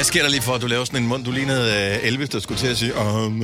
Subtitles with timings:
[0.00, 1.24] Hvad sker der lige for, at du laver sådan en mund?
[1.24, 2.92] Du lignede uh, Elvis, der skulle til at sige...
[2.96, 3.40] Um,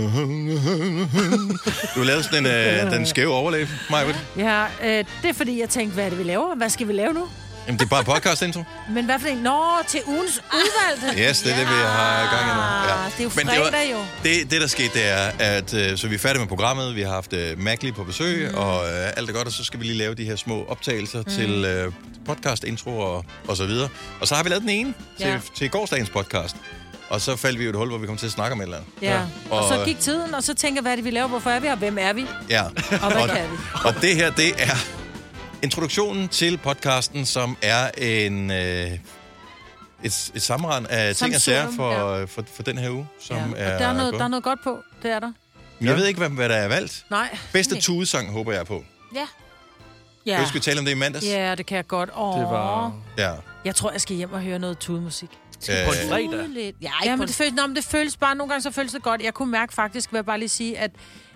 [1.94, 4.16] du lavede sådan en, uh, den skæve overlæb, Majbet.
[4.36, 6.54] Ja, øh, det er fordi, jeg tænkte, hvad er det, vi laver?
[6.56, 7.28] Hvad skal vi lave nu?
[7.66, 8.62] Jamen, det er bare podcast intro.
[8.90, 9.36] Men hvad for en?
[9.38, 11.22] Nå, til ugens udvalgte.
[11.22, 12.60] Yes, det er det, vi har gang i nu.
[12.92, 13.98] Ja, det er jo fredag jo.
[14.22, 16.96] Det, det, der skete, det er, at uh, så vi er færdige med programmet.
[16.96, 18.58] Vi har haft uh, Magli på besøg, mm.
[18.58, 18.84] og uh,
[19.16, 21.24] alt er godt, og så skal vi lige lave de her små optagelser mm.
[21.32, 21.92] til uh,
[22.26, 23.88] podcast intro og, og så videre.
[24.20, 25.38] Og så har vi lavet den ene til, Ja.
[25.56, 26.56] til gårdsdagens podcast.
[27.08, 28.64] Og så faldt vi jo et hul, hvor vi kom til at snakke om et
[28.64, 28.90] eller andet.
[29.02, 29.20] Ja.
[29.50, 31.28] Og, Og- så gik tiden, og så tænker hvad er det, vi laver?
[31.28, 31.76] Hvorfor er vi her?
[31.76, 32.26] Hvem er vi?
[32.50, 32.62] Ja.
[32.64, 32.72] Og
[33.12, 33.56] hvad og, kan vi?
[33.84, 34.76] og det her, det er
[35.66, 38.50] introduktionen til podcasten, som er en...
[38.50, 38.90] Øh,
[40.04, 43.36] et, et sammenrend af ting og sager Samsurium, for, for, for den her uge, som
[43.36, 43.42] Ja.
[43.44, 44.78] Og er der er, noget, der er noget godt på.
[45.02, 45.32] Det er der.
[45.78, 47.04] Men Jeg ved ikke, hvad, hvad der er valgt.
[47.10, 47.38] Nej.
[47.52, 47.80] Bedste Nej.
[47.80, 48.84] tudesang håber jeg på.
[49.14, 49.18] Ja.
[49.20, 49.26] Ja.
[50.32, 50.40] Ja.
[50.40, 51.26] Husk, vi talte om det i mandags.
[51.26, 52.10] ja, det kan jeg godt.
[52.16, 52.38] Åh.
[52.40, 53.32] Det var Ja.
[53.64, 55.28] Jeg tror, jeg skal hjem og høre noget tudemusik.
[55.30, 56.74] på en Øh, fredag.
[56.82, 59.02] Ja, Ja, men det føles, nå, men det føles bare, nogle gange så føles det
[59.02, 59.22] godt.
[59.22, 60.90] Jeg kunne mærke faktisk, vil jeg bare lige sige, at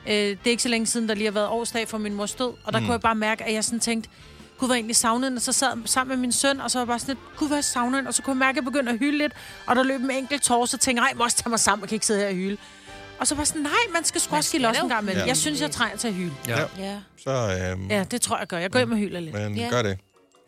[0.06, 2.34] øh, det er ikke så længe siden, der lige har været årsdag for min mors
[2.34, 2.52] død.
[2.64, 2.84] Og der mm.
[2.84, 4.10] kunne jeg bare mærke, at jeg sådan tænkte,
[4.66, 5.36] hvor jeg egentlig hende.
[5.38, 7.64] Og så sad sammen med min søn, og så var jeg bare sådan lidt, jeg
[7.64, 8.08] savnede hende.
[8.08, 9.32] Og så kunne jeg mærke, at jeg begyndte at hylde lidt.
[9.66, 11.60] Og der løb en enkelt tår, så tænkte jeg, nej, jeg må også tage mig
[11.60, 12.56] sammen, jeg kan ikke sidde her og hylde.
[13.18, 14.82] Og så var sådan, nej, man skal sgu også los jo.
[14.82, 15.20] en gang imellem.
[15.22, 15.26] Ja.
[15.26, 16.32] Jeg synes, jeg trænger til at hylde.
[16.48, 16.60] Ja.
[16.78, 16.96] Ja.
[17.24, 17.30] Så
[17.70, 18.58] øhm, Ja, det tror jeg, jeg gør.
[18.58, 19.34] Jeg går hjem og hylder lidt.
[19.34, 19.68] men Ja.
[19.70, 19.98] gør det.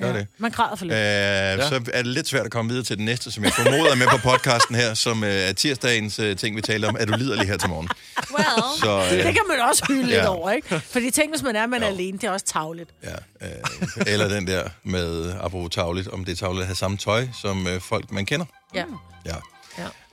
[0.02, 0.18] Gør Ja.
[0.18, 0.26] det.
[0.38, 0.94] Man græder for lidt.
[0.94, 1.68] Øh, ja.
[1.68, 3.94] Så er det lidt svært at komme videre til den næste, som jeg formoder er
[3.96, 6.96] med på podcasten her, som øh, er tirsdagens øh, ting, vi taler om.
[7.00, 7.88] Er du liderlig her til morgen?
[8.34, 8.46] Well.
[8.80, 10.14] Så, Det øh, kan man også hylde Ja.
[10.16, 10.80] lidt over, ikke?
[10.80, 11.92] Fordi tænk, hvis man er, man er Jo.
[11.94, 12.90] alene, det er også tavligt.
[13.04, 16.96] ja, øh, eller den der med, apropos tavligt, om det er tavligt at have samme
[16.96, 18.46] tøj som øh, folk, man kender.
[18.74, 18.84] Ja.
[19.26, 19.34] Ja.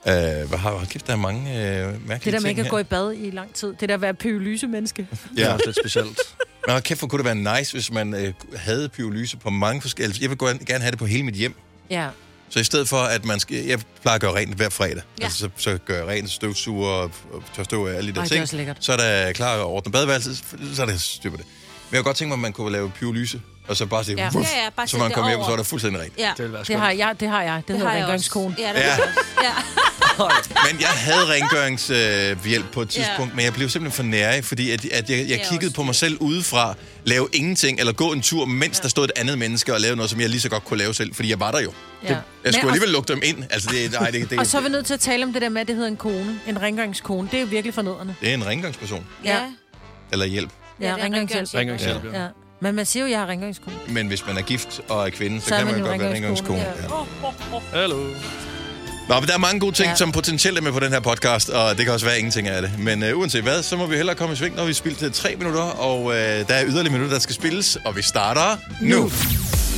[0.06, 0.40] Ja.
[0.42, 1.56] Øh, hvad har kæft, der er mange øh,
[2.08, 2.70] mærkelige Det der med ting ikke at her.
[2.70, 3.74] gå i bad i lang tid.
[3.80, 5.06] Det der at være pyrolyse menneske.
[5.36, 5.72] Det er Ja.
[5.72, 6.18] specielt.
[6.68, 10.18] Hold kæft, hvor kunne det være nice, hvis man øh, havde pyrolyse på mange forskellige...
[10.22, 11.54] Jeg vil gerne gerne have det på hele mit hjem.
[11.90, 12.08] Ja.
[12.48, 13.56] Så i stedet for, at man skal...
[13.56, 15.02] Jeg plejer at gøre rent hver fredag.
[15.18, 15.24] Ja.
[15.24, 18.20] Altså, så, så gør jeg rent, støvsuger og og tør støv af alle de der
[18.20, 18.42] Ej, det er ting.
[18.42, 18.76] også lækkert.
[18.80, 21.44] Så er der klar at ordne badeværelset, så er det styr på det.
[21.46, 24.16] Men jeg kunne godt tænke mig, at man kunne lave pyrolyse, og så bare sige,
[24.16, 24.30] Ja.
[24.32, 26.12] vuff, Ja, ja, bare så man det kommer hjem, så er der fuldstændig rent.
[26.18, 27.56] Ja, Det Det har jeg, det har jeg.
[27.56, 28.12] Det, det hedder har jeg også.
[28.12, 28.56] rengøringskone.
[28.58, 28.96] Ja, det Ja.
[29.42, 29.52] ja.
[30.24, 30.72] Ja.
[30.72, 33.36] Men jeg havde rengøringshjælp øh, hjælp på et tidspunkt, Ja.
[33.36, 35.94] men jeg blev simpelthen for nærig, fordi at, at jeg, jeg kiggede også på mig
[35.94, 38.82] selv udefra, lave ingenting, eller gå en tur, mens ja.
[38.82, 40.94] der stod et andet menneske og lavede noget, som jeg lige så godt kunne lave
[40.94, 41.72] selv, fordi jeg var der jo.
[42.04, 42.08] Ja.
[42.08, 42.18] Jeg
[42.54, 43.44] skulle Men- alligevel lukke dem ind.
[43.50, 45.42] Altså, det, nej, det, det, Og så er vi nødt til at tale om det
[45.42, 46.40] der med, at det hedder en kone.
[46.46, 47.28] En rengøringskone.
[47.30, 48.16] Det er jo virkelig fornøderne.
[48.20, 49.34] det er en rengøringsperson, Ja.
[49.36, 49.42] ja.
[50.12, 50.50] eller hjælp.
[50.80, 51.54] Ja, er rengøringshjælp.
[51.54, 52.22] Rengøringshjælp, ja.
[52.22, 52.26] Ja.
[52.62, 53.76] Men man siger jo, at jeg har rengøringskone.
[53.88, 56.00] Men hvis man er gift og er kvinde, så, Så kan man man jo godt
[56.00, 56.58] være rengøringskone.
[57.72, 57.78] Ja.
[57.80, 58.06] Hallo.
[59.10, 59.96] Nå, men der er mange gode ting, ja.
[59.96, 62.62] Som potentielt er med på den her podcast, og det kan også være ingenting af
[62.62, 62.78] det.
[62.78, 65.12] Men uh, uanset hvad, så må vi hellere komme i sving, når vi spillet til
[65.12, 68.96] tre minutter, og uh, der er yderligere minutter, der skal spilles, og vi starter nu.
[68.96, 69.04] nu.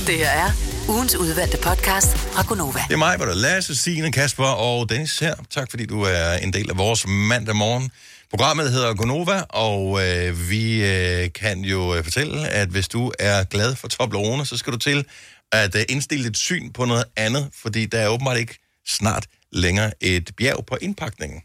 [0.06, 0.50] Det her er
[0.88, 2.80] ugens udvalgte podcast fra Gonova.
[2.88, 5.34] Det er mig, hvor der er Lasse, Signe, Kasper og Dennis her.
[5.50, 7.90] Tak fordi du er en del af vores mandag morgen.
[8.30, 13.44] Programmet hedder Gonova, og øh, vi øh, kan jo øh, fortælle, at hvis du er
[13.44, 15.04] glad for Toblerone, så skal du til
[15.52, 19.92] at øh, indstille dit syn på noget andet, fordi der er åbenbart ikke snart længere
[20.00, 21.40] et bjerg på indpakningen.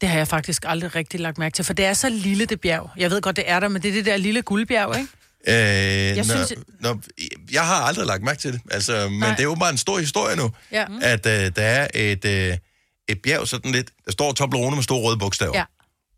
[0.00, 2.60] Det har jeg faktisk aldrig rigtig lagt mærke til, for det er så lille, det
[2.60, 2.90] bjerg.
[2.96, 5.08] Jeg ved godt, det er der, men det er det der lille guldbjerg, ikke?
[5.48, 6.64] Øh, jeg, når, synes- synes...
[6.80, 7.00] når,
[7.52, 9.30] jeg har aldrig lagt mærke til det, altså, men Nej.
[9.30, 10.86] det er jo bare en stor historie nu, Ja.
[11.02, 12.58] at øh, der er et, øh,
[13.08, 15.64] et bjerg sådan lidt, der står Toblerone med store røde bogstaver, Ja.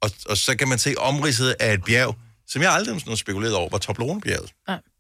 [0.01, 2.17] og, og så kan man se omridset af et bjerg,
[2.49, 4.53] som jeg aldrig har spekuleret over, var Toblerone-bjerget.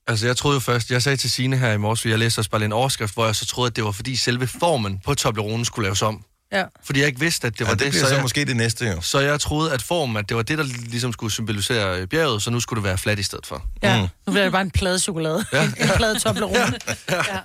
[0.06, 2.38] Altså, jeg troede jo først, jeg sagde til Signe her i morges, fordi jeg læste
[2.38, 5.14] også bare en overskrift, hvor jeg så troede, at det var fordi selve formen på
[5.14, 6.24] Toblerone skulle laves om.
[6.52, 6.64] Ja.
[6.84, 7.92] Fordi jeg ikke vidste, at det var og det, det.
[7.92, 9.00] bliver så, så jeg, måske det næste, jo.
[9.00, 12.50] så jeg troede, at formen, at det var det, der ligesom skulle symbolisere bjerget, så
[12.50, 13.66] nu skulle det være fladt i stedet for.
[13.82, 14.00] ja.
[14.00, 14.08] Mm.
[14.26, 15.44] Nu bliver det bare en plade chokolade.
[15.52, 15.64] Ja.
[15.80, 16.56] En, plade Toblerone.
[17.10, 17.16] Ja.
[17.16, 17.38] ja.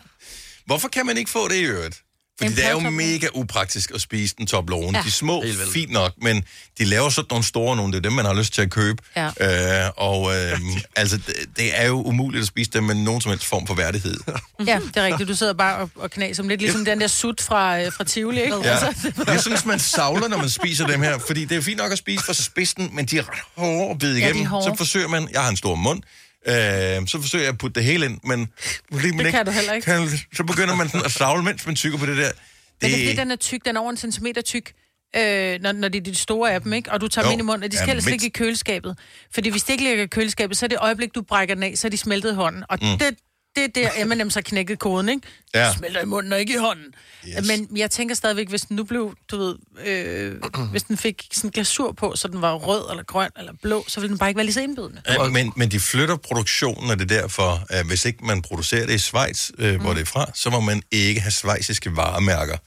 [0.66, 2.02] Hvorfor kan man ikke få det i øvrigt?
[2.40, 4.92] Fordi En det er jo mega upraktisk at spise en Toblerone.
[4.92, 4.98] Ja.
[4.98, 5.04] Ja.
[5.04, 6.44] De små, fint nok, men
[6.78, 9.04] de laver sådan nogle store nogle, det er dem, man har lyst til at købe.
[9.16, 9.86] Ja.
[9.86, 10.60] Øh, og øh,
[10.96, 13.74] altså, det, det er jo umuligt at spise dem med nogen som helst form for
[13.74, 14.18] værdighed.
[14.68, 15.30] ja, det er rigtigt.
[15.30, 18.04] Du sidder bare og, og knaser som lidt ligesom den der sut fra, øh, fra
[18.04, 18.56] Tivoli, ikke?
[18.64, 18.70] Ja.
[18.70, 21.92] Altså, Jeg synes, man savler, når man spiser dem her, fordi det er fint nok
[21.92, 24.46] at spise fra spidsen, men de er ret hårde at bide de igennem.
[24.46, 24.64] hårde.
[24.66, 26.02] så forsøger man, jeg har en stor mund,
[26.48, 26.54] øh,
[27.08, 28.40] så forsøger jeg at putte det hele ind, men
[28.92, 29.86] man Det kan du heller ikke.
[29.86, 32.32] Kan, så begynder man sådan at savle, mens man tykker på det der.
[32.82, 33.66] Men det er fordi, den er tyk.
[33.66, 34.72] Den er over en centimeter tyk.
[35.16, 36.92] Øh, når, når det er de store af dem, ikke?
[36.92, 37.30] Og du tager Jo.
[37.30, 38.98] dem ind i munden, og de skal Ja, helst ligge i køleskabet.
[39.34, 41.74] Fordi hvis det ikke ligger i køleskabet, så er det øjeblik, du brækker den af,
[41.76, 42.64] så er de smeltet i hånden.
[42.70, 42.98] Og mm.
[42.98, 43.16] det,
[43.56, 45.22] det er der, M&M's har knækket koden, ikke?
[45.56, 45.74] Ja.
[45.74, 46.86] Smelter i munden og ikke i hånden.
[47.28, 47.48] Yes.
[47.48, 49.56] Men jeg tænker stadigvæk, hvis den nu blev, du ved,
[49.86, 50.36] øh,
[50.72, 54.00] hvis den fik sådan glasur på, så den var rød eller grøn eller blå, så
[54.00, 55.02] ville den bare ikke være lige så indbydende.
[55.08, 58.86] Ja, men, men de flytter produktionen, og det er derfor, at hvis ikke man producerer
[58.86, 59.82] det i Schweiz, øh, mm.
[59.82, 62.58] hvor det er fra, så må man ikke have svejsiske varemærker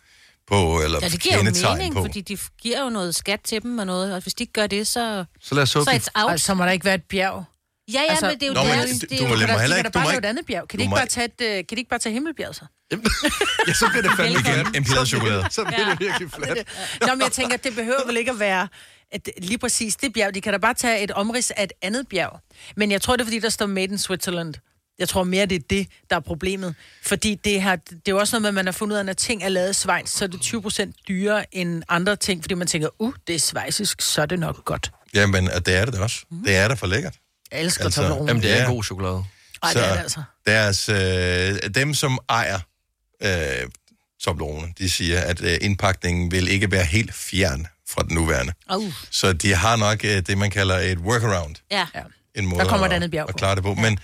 [0.49, 1.43] på, eller Ja, det giver jo
[1.75, 2.02] mening, på.
[2.02, 4.67] fordi de giver jo noget skat til dem og noget, og hvis de ikke gør
[4.67, 6.00] det, så, Så lad os så.
[6.14, 7.44] Altså, så må der ikke være et bjerg.
[7.94, 9.28] Ja, ja, altså- men det er jo Nå, det, men det, du- det, du er
[9.28, 10.68] må heller kan ikke- du må ikke- et andet bjerg.
[10.68, 12.64] Kan du de ikke bare tage et, øh, kan de ikke bare tage himmelbjerg så?
[13.68, 14.66] ja, så bliver det fandme glat.
[14.76, 15.44] En pladechokolade.
[15.50, 16.68] Så bliver det virkelig fladt.
[17.00, 18.68] Nå, men jeg tænker, det behøver vel ikke at være
[19.12, 20.34] at lige præcis det bjerg.
[20.34, 22.40] De kan da bare tage et omrids af et andet bjerg.
[22.76, 24.54] Men jeg tror, det er, fordi der står Made in Switzerland.
[24.98, 26.74] Jeg tror mere, det er det, der er problemet.
[27.02, 29.10] Fordi det, her, det er jo også noget med, at man har fundet ud af,
[29.10, 32.42] at ting er lavet i Schweiz, så er det 20 procent dyrere end andre ting.
[32.42, 34.90] Fordi man tænker, uh, det er svejsisk, så er det nok godt.
[35.14, 36.16] Jamen, og det er det også.
[36.44, 37.14] Det er da for lækkert.
[37.52, 38.28] Jeg elsker Altså, Toblerone.
[38.31, 38.62] Jamen, det er Ja.
[38.64, 39.25] en god chokolade.
[39.62, 40.22] Ej, det er det altså.
[40.46, 42.58] Deres, øh, dem, som ejer
[43.22, 43.69] øh,
[44.22, 48.52] Toblerone, de siger, at øh, indpakningen vil ikke være helt fjern fra den nuværende.
[48.76, 51.54] Uh, Så de har nok øh, det, man kalder et workaround.
[51.70, 51.87] ja.
[51.94, 52.00] Ja.
[52.34, 53.38] En måde Der kommer et at, andet bjerg at på.
[53.38, 53.75] klare det på.
[53.75, 53.98] Men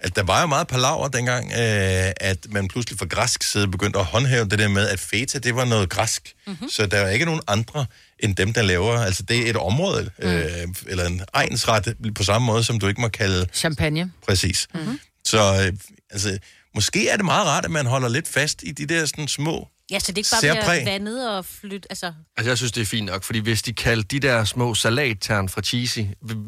[0.00, 3.98] at der var jo meget palaver dengang, øh, at man pludselig fra græsk side begyndte
[3.98, 6.34] at håndhæve det der med, at feta, det var noget græsk.
[6.46, 6.68] Mm-hmm.
[6.68, 7.86] Så der er ikke nogen andre
[8.18, 8.98] end dem, der laver.
[8.98, 10.28] Altså, det er et område, mm.
[10.28, 14.12] øh, eller en egensret, på samme måde, som du ikke må kalde Champagne.
[14.26, 14.66] Præcis.
[14.74, 15.00] Mm-hmm.
[15.24, 15.72] Så øh,
[16.10, 16.38] altså,
[16.74, 19.68] måske er det meget rart, at man holder lidt fast i de der sådan små...
[19.94, 20.80] ja, så det ikke bare Særpræg.
[20.82, 22.12] bliver vandet og flyt, altså...
[22.36, 25.48] Altså, jeg synes, det er fint nok, fordi hvis de kaldte de der små salattern
[25.48, 25.98] fra cheesy,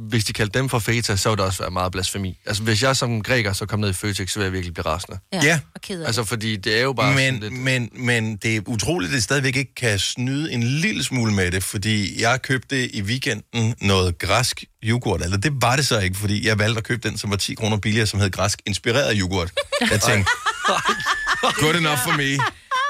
[0.09, 2.39] hvis de kaldte dem for feta, så ville det også være meget blasfemi.
[2.47, 4.87] Altså, hvis jeg som græker så kom ned i Føtex, så ville jeg virkelig blive
[4.87, 5.19] rasende.
[5.33, 5.61] Ja, Ja.
[5.75, 7.53] og ked af Altså, fordi det er jo bare sådan Men, lidt...
[7.53, 11.51] men, men det er utroligt, at det stadigvæk ikke kan snyde en lille smule med
[11.51, 16.17] det, fordi jeg købte i weekenden noget græsk yoghurt, eller det var det så ikke,
[16.17, 19.17] fordi jeg valgte at købe den, som var 10 kroner billigere, som hed græsk inspireret
[19.21, 19.51] yoghurt.
[19.81, 20.31] Jeg tænkte,
[21.61, 22.39] good enough for me.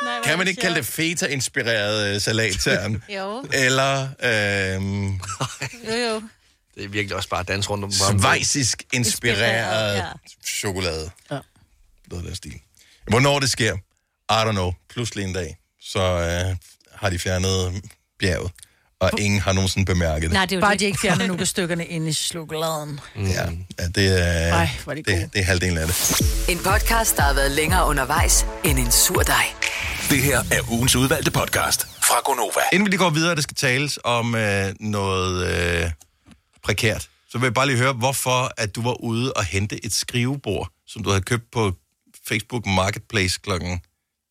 [0.05, 3.03] Nej, Kan man ikke kalde det feta-inspireret øh, salattern?
[3.17, 5.09] Jo, Eller øhm,
[5.87, 6.23] jo, jo.
[6.75, 7.93] Det er virkelig også bare dans rundt om...
[7.93, 10.05] svejsisk inspireret Inspireret, ja.
[10.47, 11.11] chokolade.
[11.31, 11.39] Ja.
[12.11, 12.55] Noget af den stil.
[13.09, 13.77] Hvornår det sker,
[14.31, 14.73] I don't know.
[14.91, 16.57] Pludselig en dag, så øh,
[16.95, 17.83] har de fjernet
[18.19, 18.51] bjerget,
[19.01, 20.33] og ingen har nogensinde bemærket det.
[20.33, 20.81] Nej, det er jo Bare det.
[20.81, 23.01] de ikke fjerner nudelstykkerne ind i chokoladen.
[23.17, 23.23] Ja,
[23.79, 25.17] ja det, er, Ej, hvor er de gode.
[25.21, 26.21] det, det er halvdelen af det.
[26.49, 29.45] En podcast, der har været længere undervejs end en sur dej.
[30.11, 32.61] Det her er ugens udvalgte podcast fra Gonova.
[32.73, 35.91] Inden vi lige går videre, det skal tales om øh, noget øh,
[36.65, 37.09] prekært.
[37.29, 40.71] Så vil jeg bare lige høre, hvorfor at du var ude og hente et skrivebord,
[40.87, 41.73] som du havde købt på
[42.29, 43.81] Facebook Marketplace klokken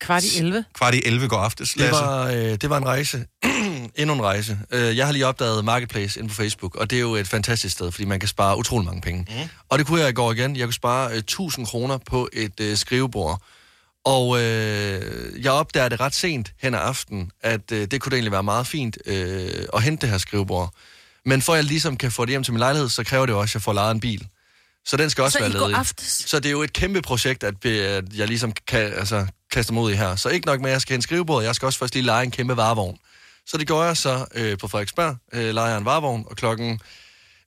[0.00, 0.64] Kvart i 11.
[0.74, 3.26] kvart i 11 går aftes, Det var, øh, det var en rejse.
[3.98, 4.58] Endnu en rejse.
[4.70, 7.72] Øh, jeg har lige opdaget Marketplace inde på Facebook, og det er jo et fantastisk
[7.72, 9.26] sted, fordi man kan spare utrolig mange penge.
[9.28, 9.48] Mm.
[9.68, 10.56] Og det kunne jeg i går igen.
[10.56, 13.42] Jeg kunne spare øh, 1000 kroner på et øh, skrivebord.
[14.06, 18.32] Og øh, jeg opdager det ret sent hen ad aftenen, at øh, det kunne egentlig
[18.32, 20.74] være meget fint øh, at hente det her skrivebord.
[21.24, 23.32] Men for at jeg ligesom kan få det hjem til min lejlighed, så kræver det
[23.32, 24.26] jo også, at jeg får lejet en bil.
[24.86, 25.74] Så den skal også Så være ledig.
[25.76, 26.24] aftes?
[26.26, 29.72] Så det er jo et kæmpe projekt, at, be- at jeg ligesom kan altså, kaste
[29.72, 30.16] mig ud i her.
[30.16, 32.24] Så ikke nok med, at jeg skal hente skrivebord, jeg skal også først lige lege
[32.24, 32.96] en kæmpe varevogn.
[33.46, 36.80] Så det gjorde jeg så øh, på Frederiksberg, øh, leger jeg en varevogn, og klokken,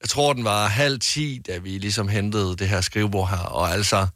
[0.01, 3.37] jeg tror den var halv ti, da vi ligesom hentede det her skrivebord her.
[3.37, 4.07] Og altså,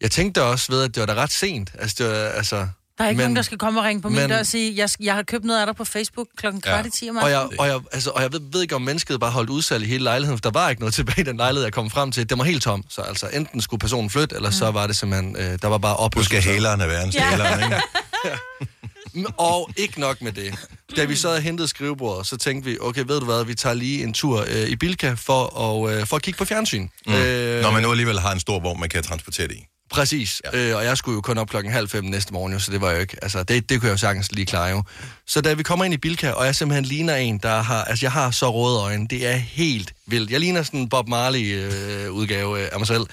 [0.00, 1.70] jeg tænkte også ved, at det var da ret sent.
[1.78, 4.08] Altså, det var, altså, Der er ikke men- nogen, der skal komme og ringe på
[4.08, 6.60] min men- dør og sige, jeg, jeg har købt noget af dig på Facebook klokken
[6.62, 8.82] kvart i 10 om Og jeg, og jeg, altså, og jeg ved, ved ikke, om
[8.82, 11.36] mennesket bare holdt udsalg i hele lejligheden, for der var ikke noget tilbage i den
[11.36, 12.30] lejlighed, jeg kom frem til.
[12.30, 12.84] Den var helt tom.
[12.88, 15.96] Så altså, enten skulle personen flytte, eller så var det simpelthen, øh, der var bare
[15.96, 16.14] op.
[16.14, 17.64] Du skal hælerne være en Ja.
[17.64, 17.80] ikke?
[19.36, 20.54] Og ikke nok med det.
[20.96, 23.74] Da vi så havde hentet skrivebordet, så tænkte vi, okay, ved du hvad, vi tager
[23.74, 26.88] lige en tur øh, i Bilka for at, øh, for at kigge på fjernsyn.
[27.06, 27.12] Mm.
[27.14, 29.66] Øh, Når man nu alligevel har en stor vogn, man kan transportere det i.
[29.90, 30.58] Præcis, ja.
[30.58, 32.80] øh, og jeg skulle jo kun op klokken halv fem næste morgen, jo, så det
[32.80, 34.82] var jo ikke, altså det, det kunne jeg jo sagtens lige klare jo.
[35.26, 38.04] Så da vi kommer ind i Bilka, og jeg simpelthen ligner en, der har, altså
[38.06, 40.30] jeg har så røde øjne, det er helt vildt.
[40.30, 43.06] Jeg ligner sådan en Bob Marley øh, udgave øh, af mig selv.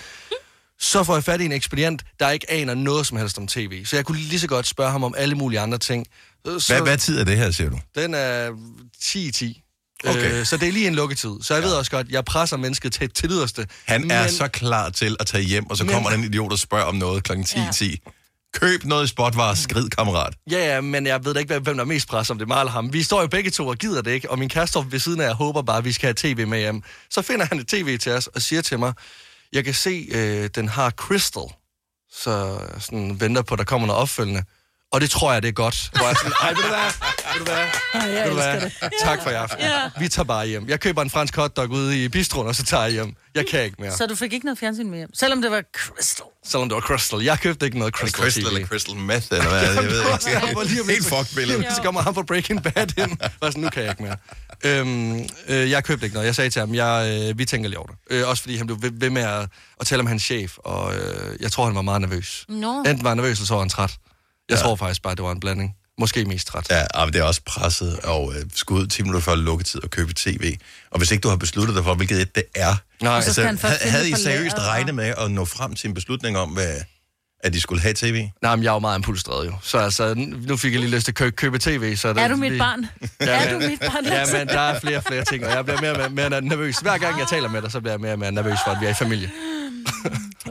[0.80, 3.86] Så får jeg fat i en ekspedient, der ikke aner noget som helst om tv,
[3.86, 6.08] så jeg kunne lige så godt spørge ham om alle mulige andre ting.
[6.46, 7.80] Så, Hvad, hvad tid er det her, siger du?
[7.96, 8.50] Den er
[9.04, 9.63] 10-10.
[10.08, 10.40] Okay.
[10.40, 11.32] Øh, så det er lige en lukketid.
[11.42, 11.68] Så jeg ja.
[11.68, 13.68] ved også godt, jeg presser mennesket til, til det yderste.
[13.86, 16.60] Han er så klar til at tage hjem, og så Men- kommer den idiot og
[16.60, 17.32] spørger om noget kl.
[17.32, 17.98] 10.10.
[18.54, 20.34] Køb noget i spotvarer, skrid, kammerat.
[20.52, 22.48] Ja, ja, men jeg ved da ikke, hvem der er mest pres, om det er
[22.48, 22.94] mig eller ham.
[22.94, 25.26] Vi står jo begge to og gider det ikke, og min kæreste ved siden af,
[25.26, 26.84] jeg håber bare, at vi skal have tv med hjem.
[27.10, 28.94] Så finder han et tv til os og siger til mig,
[29.54, 31.44] jeg kan se, øh, den har Crystal.
[32.16, 34.44] Så sådan venter på, at der kommer noget opfølgende.
[34.94, 35.92] Og det tror jeg, det er godt.
[35.96, 36.92] Hvor jeg sådan, ej, ved du hvad?
[37.34, 38.10] Ved du hvad?
[38.16, 38.90] jeg ved du hvad?
[39.04, 39.60] Tak for i aften.
[39.60, 39.90] Ja.
[40.00, 40.70] Vi tager bare hjem.
[40.70, 43.16] Jeg køber en fransk hotdog ude i bistroen, og så tager jeg hjem.
[43.36, 43.92] Jeg kan ikke mere.
[43.92, 45.10] Så du fik ikke noget fjernsyn med hjem?
[45.14, 46.26] Selvom det var Crystal.
[46.46, 47.22] Selvom det var Crystal.
[47.22, 48.48] Jeg købte ikke noget Crystal, Crystal TV.
[48.48, 49.62] eller Crystal Meth, eller hvad?
[49.62, 50.02] Jeg ved
[50.70, 50.92] ikke.
[50.92, 51.76] Helt fucked billede.
[51.76, 53.18] Så kommer han på Breaking Bad ind.
[53.42, 54.18] Var sådan, nu kan jeg ikke mere.
[54.64, 56.28] Øhm, øh, jeg købte ikke noget.
[56.28, 57.96] Jeg sagde til ham, jeg, øh, vi tænker lige over det.
[58.10, 61.38] Øh, også fordi han blev ved, med at, at tale om hans chef, og øh,
[61.40, 62.46] jeg tror, han var meget nervøs.
[62.50, 62.78] Nå.
[62.80, 63.98] Enten var han nervøs, eller så var han træt.
[64.50, 64.62] Jeg Ja.
[64.64, 65.76] tror faktisk bare, det var en blanding.
[66.00, 66.68] måske mest træt.
[66.70, 69.90] Ja, og det er også presset og øh, skulle ud 10 minutter før lukketid og
[69.90, 70.56] købe tv.
[70.92, 73.46] Og hvis ikke du har besluttet dig for, hvilket et det er, Nej, så skal
[73.46, 76.76] han først havde, I seriøst regnet med at nå frem til en beslutning om, hvad,
[77.44, 78.28] at de skulle have tv?
[78.42, 79.54] Nej, men jeg er jo meget impulsdrevet jo.
[79.62, 80.14] Så altså,
[80.48, 81.96] nu fik jeg lige lyst til at købe, købe tv.
[81.96, 82.86] Så det, Er du mit barn?
[83.22, 84.06] Ja, Er men- du mit barn?
[84.06, 86.42] Ja, men der er flere og flere ting, og jeg bliver mere og mere, mere
[86.42, 86.78] nervøs.
[86.78, 88.78] Hver gang jeg taler med dig, så bliver jeg mere og mere nervøs for, at
[88.82, 89.32] vi er i familie.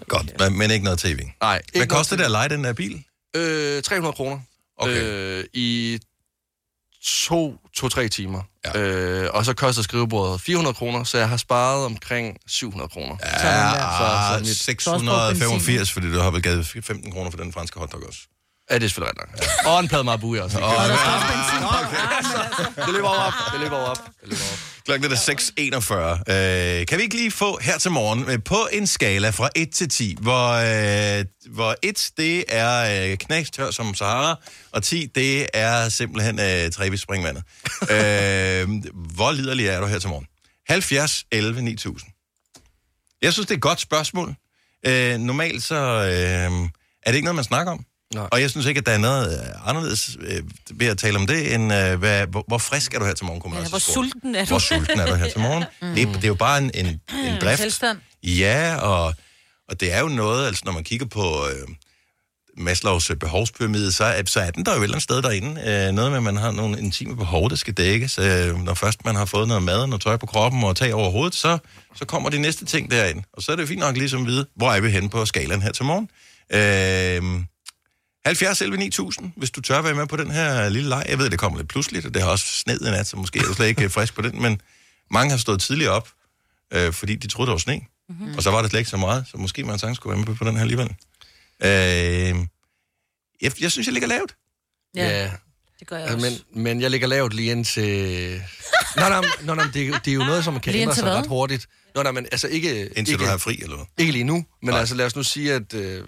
[0.09, 1.19] Godt, men, men ikke noget tv.
[1.41, 3.05] Nej, Hvad ikke koster det at lege den der bil?
[3.37, 4.41] Øh, 300 kroner.
[4.77, 5.03] Okay.
[5.05, 5.99] Øh, I
[7.29, 8.43] to, to-tre timer.
[8.65, 8.81] Ja.
[8.81, 13.17] Øh, og så koster skrivebordet 400 kroner, så jeg har sparet omkring 700 kroner.
[13.23, 13.29] Ja,
[14.39, 18.03] Så- så mit- 685, fordi du har vel givet 15 kroner for den franske hotdog
[18.09, 18.21] også.
[18.73, 19.67] Ja, det er selvfølgelig ret nok.
[19.67, 20.59] Og en plade Marabu også.
[20.59, 20.73] Og,
[22.87, 23.33] Det løber over op.
[23.53, 23.97] Det løber op.
[23.97, 24.59] Det løber op.
[24.85, 26.33] Klokken er 6.41.
[26.33, 29.71] Øh, kan vi ikke lige få her til morgen øh, på en skala fra 1
[29.71, 30.49] til 10, hvor,
[31.19, 34.41] øh, hvor 1 det er øh, knastør som Sahara,
[34.73, 37.43] og 10 det er simpelthen øh, Trevis springvandet.
[37.83, 38.69] øh,
[39.15, 40.27] hvor liderlig er du her til morgen?
[40.69, 42.11] 70, 11, 9000.
[43.23, 44.35] Jeg synes, det er et godt spørgsmål.
[44.87, 46.69] Øh, normalt så øh,
[47.03, 47.85] er det ikke noget, man snakker om.
[48.15, 48.29] Nej.
[48.33, 50.43] Og jeg synes ikke, at der er noget øh, anderledes øh,
[50.75, 53.27] ved at tale om det, end øh, hvad, hvor, hvor frisk er du her til
[53.27, 54.49] morgen, kunne man Ja, også hvor sulten er du?
[54.49, 55.65] Hvor sulten er du her til morgen?
[55.83, 55.95] mm.
[55.95, 57.63] det, er- det er jo bare en, en, en drift.
[57.63, 57.99] tilstand.
[58.23, 59.15] Ja, og,
[59.69, 61.69] og det er jo noget, altså når man kigger på øh,
[62.57, 65.49] Maslows øh, behovspyramide, så er, så er den der jo et eller andet sted derinde.
[65.61, 68.19] Øh, noget med, at man har nogle intime behov, der skal dækkes.
[68.19, 71.11] Øh, når først man har fået noget mad, noget tøj på kroppen og tag over
[71.11, 71.59] hovedet, så,
[71.97, 73.23] så kommer de næste ting derind.
[73.33, 75.63] Og så er det fint nok ligesom at vide, hvor er vi henne på skalaen
[75.63, 76.09] her til morgen.
[76.55, 77.43] Øh,
[78.27, 81.07] 70 11 9000, hvis du tør være med på den her lille leg.
[81.09, 83.39] Jeg ved, det kommer lidt pludseligt, og det har også sned i nat, så måske
[83.39, 84.61] er du slet ikke øh, frisk på den, men
[85.11, 86.09] mange har stået tidligere op,
[86.73, 87.81] øh, fordi de troede, der var sne.
[88.09, 88.35] Mm-hmm.
[88.37, 90.37] Og så var det slet ikke så meget, så måske man sagtens skulle være med
[90.37, 90.89] på den her alligevel.
[91.65, 91.69] Øh,
[93.43, 94.35] jeg, jeg synes, jeg ligger lavt.
[94.97, 95.31] Ja, Ja.
[95.79, 96.41] det gør jeg også.
[96.53, 98.43] men, men jeg ligger lavt lige indtil...
[98.97, 100.95] Nå, nej, nå, nej, det, er jo- det er jo noget, som kan Lige ændre
[100.95, 101.13] sig hvad?
[101.15, 101.69] ret hurtigt.
[101.95, 102.87] Nå, nej, men altså ikke...
[102.99, 103.87] Indtil ikke, du har fri, eller hvad?
[103.99, 104.71] Ikke lige nu, men.
[104.71, 104.81] Nej.
[104.81, 105.75] altså lad os nu sige, at...
[105.75, 106.05] Øh...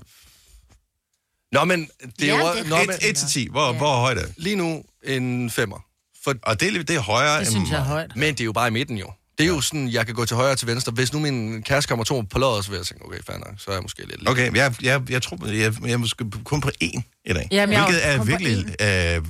[1.54, 1.88] Nå, men
[2.20, 2.56] det er Ja, jo...
[2.58, 4.34] det- Nå, men, 1 til 10, hvor, hvor højt er det?
[4.36, 5.84] lige nu en femmer.
[6.24, 8.16] For, Og det, er- det er højere Det synes jeg er højt.
[8.16, 9.12] men det er jo bare i midten jo.
[9.38, 10.92] Det er jo sådan, jeg kan gå til højre og til venstre.
[10.92, 13.54] Hvis nu min kæreste kommer to på låret, så vil jeg tænke, okay, fair nok,
[13.58, 14.28] så er jeg måske lidt...
[14.28, 17.48] Okay, jeg, jeg, jeg tror, jeg, jeg er måske kun på én i dag.
[17.50, 19.24] Jamen, er hvilket er virkelig øh,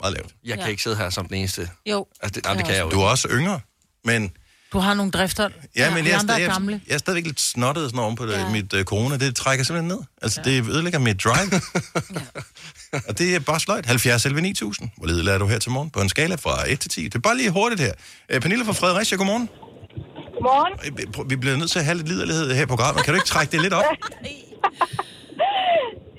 [0.00, 0.34] meget lavt.
[0.44, 0.70] Jeg kan Ja.
[0.70, 1.70] ikke sidde her som den eneste.
[1.86, 2.06] Jo.
[2.22, 3.60] Altså, det, nej, det kan jeg jo Du er også yngre,
[4.04, 4.32] men...
[4.72, 5.48] Du har nogle drifter.
[5.76, 6.80] Ja, men jeg, er andre stadig, er jeg, gamle.
[6.88, 8.48] jeg er stadigvæk lidt snottet sådan oven på det, Ja.
[8.50, 9.16] mit uh, corona.
[9.16, 10.00] Det trækker simpelthen ned.
[10.22, 10.50] Altså, ja.
[10.50, 11.50] det ødelægger mit drive.
[13.08, 13.86] og det er bare sløjt.
[13.86, 14.90] 70 11 9000.
[14.96, 15.90] Hvor leder er du her til morgen?
[15.90, 17.04] På en skala fra 1 til 10.
[17.04, 17.92] Det er bare lige hurtigt her.
[18.34, 19.48] Uh, Pernille fra Fredericia, godmorgen.
[20.34, 20.72] Godmorgen.
[21.24, 23.04] Øh, Vi bliver nødt til at have lidt liderlighed her i programmet.
[23.04, 23.84] Kan du ikke trække det lidt op?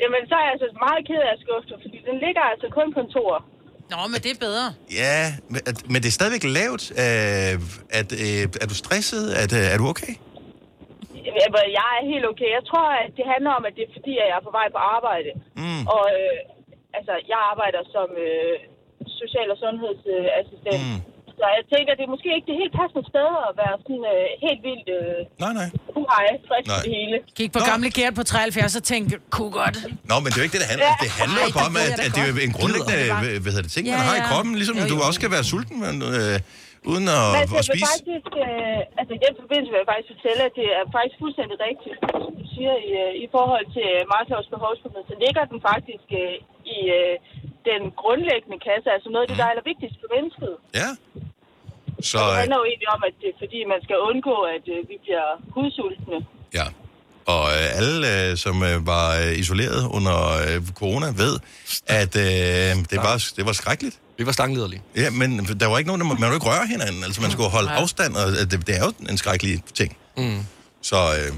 [0.02, 2.88] Jamen, så er jeg altså meget ked af at skuffe, fordi den ligger altså kun
[2.96, 3.40] på en toer.
[3.94, 4.66] Nå, men det er bedre.
[5.04, 5.20] Ja,
[5.54, 6.84] men, men det er stadigvæk lavt.
[7.04, 7.54] Uh,
[8.00, 9.24] at, uh, er du stresset?
[9.44, 10.14] At, uh, er du okay?
[11.80, 12.50] Jeg er helt okay.
[12.58, 14.68] Jeg tror, at det handler om, at det er fordi, at jeg er på vej
[14.76, 15.32] på arbejde.
[15.62, 15.84] Mm.
[15.96, 16.40] Og øh,
[16.98, 18.56] altså, jeg arbejder som øh,
[19.22, 20.84] social- og sundhedsassistent.
[20.88, 21.00] Mm.
[21.40, 24.26] Så jeg tænker, det er måske ikke det helt passende sted at være sådan øh,
[24.46, 25.68] helt vildt øh, Nej, nej.
[26.02, 26.82] uhej, frisk Nej.
[26.86, 27.16] det hele.
[27.40, 27.66] Gik på Nå.
[27.72, 29.78] gamle Gert på 73 og tænkte, kunne godt.
[30.10, 30.98] Nå, men det er jo ikke det, det handler om.
[31.06, 32.98] Det handler jo bare om, at, at det er en grundlæggende
[33.44, 34.30] hvad hedder det, ting, Ja, man har i ja.
[34.32, 34.52] kroppen.
[34.62, 35.04] Ligesom Jo, du jo.
[35.08, 36.36] også skal være sulten, men, øh,
[36.92, 37.86] uden at, Men altså, at spise.
[37.94, 41.56] faktisk, øh, altså i den forbindelse vil jeg faktisk fortælle, at det er faktisk fuldstændig
[41.68, 45.60] rigtigt, som du siger, i, øh, i forhold til øh, Maslows behovsformidling, så ligger den
[45.72, 46.36] faktisk øh,
[46.78, 47.16] i øh,
[47.70, 50.54] den grundlæggende kasse, altså noget af det, der er allervigtigst for mennesket.
[50.82, 50.90] Ja.
[52.12, 54.66] Så, Det øh, handler jo egentlig om, at det er fordi, man skal undgå, at
[54.76, 56.20] øh, vi bliver hudsultne.
[56.60, 56.68] ja.
[57.36, 61.34] Og øh, alle, øh, som øh, var øh, isoleret under øh, corona, ved,
[62.02, 64.00] at øh, det, var, det var skrækkeligt.
[64.18, 64.82] Vi var stanglederlige.
[64.96, 65.30] Ja, men
[65.62, 67.04] der var ikke nogen, der må, man må ikke røre hinanden.
[67.04, 69.98] Altså, man skulle holde afstand, og øh, det, det er jo en skrækkelig ting.
[70.18, 70.40] Mm.
[70.82, 71.34] Så, øh,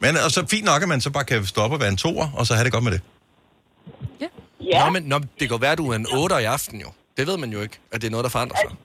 [0.00, 2.28] men og så fint nok, at man så bare kan stoppe og være en toer,
[2.38, 3.00] og så have det godt med det.
[4.20, 4.26] Ja,
[4.84, 6.88] Nå, men nå, det kan være, du er en 8 i aften jo.
[7.16, 8.76] Det ved man jo ikke, at det er noget, der forandrer sig.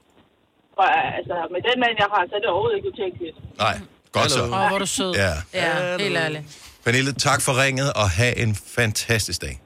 [0.78, 3.36] og, altså med den mand, jeg har, så er det overhovedet ikke utænkeligt.
[3.58, 3.80] Nej,
[4.12, 4.44] godt så.
[4.44, 5.14] Åh, hvor er du sød.
[5.16, 5.34] Ja.
[5.54, 6.44] Ja, helt ærligt.
[6.86, 9.62] Pernille, tak for ringet, og have en fantastisk dag.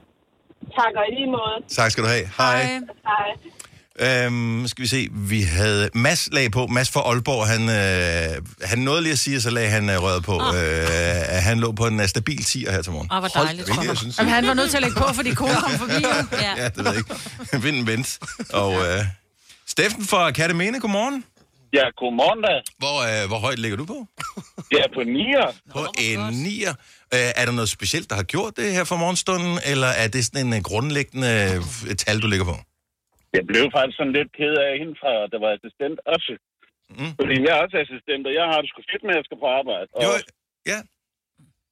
[0.78, 1.56] Tak og i lige måde.
[1.68, 2.26] Tak skal du have.
[2.38, 2.62] Hej.
[2.62, 2.80] Hej.
[3.10, 3.28] Hej.
[4.00, 6.66] Øhm, skal vi se, vi havde Mads lag på.
[6.66, 10.02] Mads fra Aalborg, han, øh, han nåede lige at sige, og så lagde han øh,
[10.02, 10.34] røret på.
[10.34, 13.08] Øh, at han lå på en øh, stabil 10 her til morgen.
[13.12, 13.66] Åh, hvor dejligt.
[13.66, 15.92] Hvilket jeg synes, Jamen, han var nødt til at lægge på, fordi konen kom forbi.
[16.42, 16.62] Ja.
[16.62, 17.58] ja, det ved jeg ikke.
[17.64, 18.18] Vinden vendt.
[18.52, 19.04] Og øh,
[19.66, 21.24] Steffen fra Kattemene, godmorgen.
[21.72, 22.48] Ja, godmorgen da.
[22.78, 24.06] Hvor, øh, hvor højt ligger du på?
[24.72, 25.52] Ja, på nier.
[25.72, 26.74] På en nier.
[27.14, 30.24] Øh, er der noget specielt, der har gjort det her for morgenstunden, eller er det
[30.24, 32.56] sådan en øh, grundlæggende øh, tal, du ligger på?
[33.36, 36.32] Jeg blev faktisk sådan lidt ked af hende fra, der var assistent også.
[36.98, 37.12] Mm.
[37.20, 39.38] Fordi jeg er også assistent, og jeg har det sgu fedt med, at jeg skal
[39.44, 39.88] på arbejde.
[39.96, 40.10] Og, Jo,
[40.72, 40.78] ja.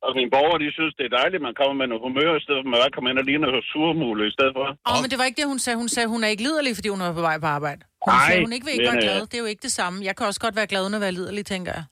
[0.05, 2.43] og mine borgere, de synes, det er dejligt, at man kommer med noget humør, i
[2.45, 4.67] stedet for at man bare kommer ind og ligner noget surmule i stedet for.
[4.89, 5.77] Åh, oh, men det var ikke det, hun sagde.
[5.83, 7.81] Hun sagde, hun er ikke liderlig, fordi hun er på vej på arbejde.
[8.07, 9.21] Hun Nej, sagde, hun ikke vil ikke men, være øh, glad.
[9.31, 9.97] Det er jo ikke det samme.
[10.09, 11.85] Jeg kan også godt være glad, uden at være liderlig, tænker jeg.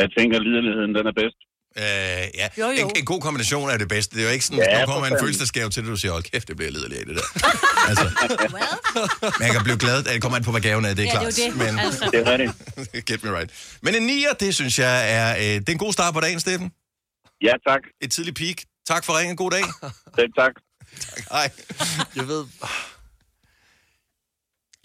[0.00, 1.40] Jeg tænker, at liderligheden, den er bedst.
[1.76, 2.48] Øh, ja.
[2.58, 2.70] Jo, jo.
[2.88, 4.16] En, en god kombination er det bedste.
[4.16, 6.12] Det er jo ikke sådan, Ja, at du kommer en følelsesgave til det, du siger,
[6.12, 7.22] hold kæft, det bliver liderligt af det der.
[7.88, 8.04] altså,
[9.40, 11.10] man kan blive glad, at det kommer an på, hvad gaven er, det er Ja,
[11.20, 11.26] klart.
[11.36, 11.58] det er det.
[11.58, 12.08] Men, Altså.
[12.12, 13.06] Det er rigtigt.
[13.08, 13.50] get me right.
[13.82, 16.40] Men en nier, det synes jeg er, øh, det er en god start på dagen,
[16.40, 16.70] Steffen.
[17.42, 17.80] Ja, tak.
[18.00, 18.56] Et tidligt peak.
[18.88, 19.36] Tak for ringen.
[19.36, 19.62] God dag.
[20.18, 20.52] Selv tak.
[21.32, 21.50] Hej.
[22.16, 22.44] Jeg ved...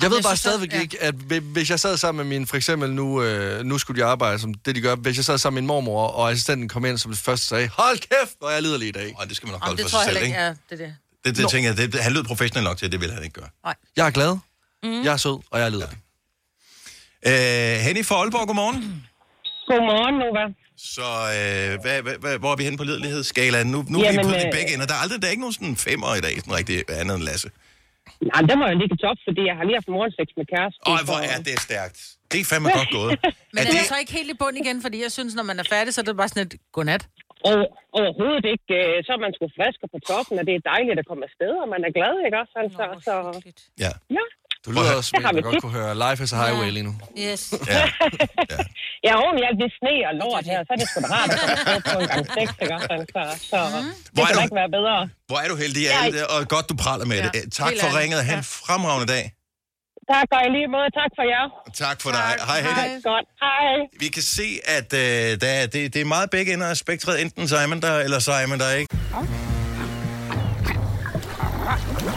[0.02, 0.82] Jeg ved jeg bare synes, stadigvæk at- ja.
[0.82, 4.02] ikke, at hvi- hvis jeg sad sammen med min, for eksempel nu, øh, nu skulle
[4.02, 6.70] de arbejde, som det de gør, hvis jeg sad sammen med min mormor, og assistenten
[6.70, 9.16] kom ind som det første sagde, hold kæft, hvor er jeg liderlig i dag.
[9.18, 10.26] Og det skal man nok Om holde det for sig jeg selv, ikke?
[10.28, 10.96] ikke er det, det.
[11.26, 13.34] Det, det tænker jeg, det, han lød professionel nok til, at det vil han ikke
[13.42, 13.50] gøre.
[13.98, 14.38] Jeg er glad,
[14.84, 15.04] mm.
[15.04, 15.98] jeg er sød, og jeg er liderlig.
[17.28, 19.04] Øh, Henny fra Aalborg, godmorgen.
[19.68, 20.54] Godmorgen, Nova.
[20.78, 23.68] Så øh, hvad, hvad, hvad, hvor er vi henne på lidelighedsskalaen?
[23.68, 24.86] Nu, nu er vi Jamen, på de øh, begge ender.
[24.86, 27.24] Der er, aldrig, der er ikke nogen sådan femmer i dag, sådan rigtig andet end
[27.24, 27.50] Lasse.
[28.32, 30.84] Nej, der må jeg ligge top, fordi jeg har lige haft morgensex med kæresten.
[30.94, 31.98] Øj, hvor er det stærkt.
[32.32, 33.12] Det er fandme godt gået.
[33.56, 34.78] Men er er det, så ikke helt i bund igen?
[34.86, 37.04] Fordi jeg synes, når man er færdig, så er det bare sådan et godnat.
[37.50, 37.66] Over,
[38.00, 38.70] overhovedet ikke.
[38.80, 41.24] øh, Så er man sgu frisk og på toppen, og det er dejligt at komme
[41.30, 42.54] afsted, og man er glad, ikke også?
[42.64, 43.14] Altså, så,
[43.84, 43.92] ja.
[44.18, 44.24] ja.
[44.68, 46.94] Du lyder også, Det som der godt kunne høre Life is a Highway lige nu.
[47.26, 47.42] Yes.
[47.68, 47.84] Ja.
[49.06, 51.08] Jeg har oven i alt det sne og lort her, så er det sgu da
[51.18, 52.76] rart at komme på en gang sex, ikke?
[52.98, 53.22] Altså,
[53.52, 53.58] så
[54.16, 54.96] Hvor det er kan du- ikke være bedre.
[55.30, 55.94] Hvor er du heldig, Ja.
[56.04, 57.32] Alte, og godt du praler med Ja, det.
[57.36, 58.02] Øh, Tak helt for ærligt.
[58.02, 59.26] ringet, have en fremragende dag.
[60.14, 60.88] Tak og i lige måde.
[61.02, 61.46] Tak for jer.
[61.84, 62.30] Tak for dig.
[62.50, 62.60] Hej.
[62.62, 62.88] Hej.
[63.12, 63.26] Godt.
[63.46, 63.74] Hej.
[64.04, 64.48] Vi kan se,
[64.78, 65.00] at øh,
[65.42, 67.22] der, er- det, det er meget begge ender af spektret.
[67.22, 68.96] Enten Simon der, eller Simon der, ikke?
[71.70, 72.17] Oyster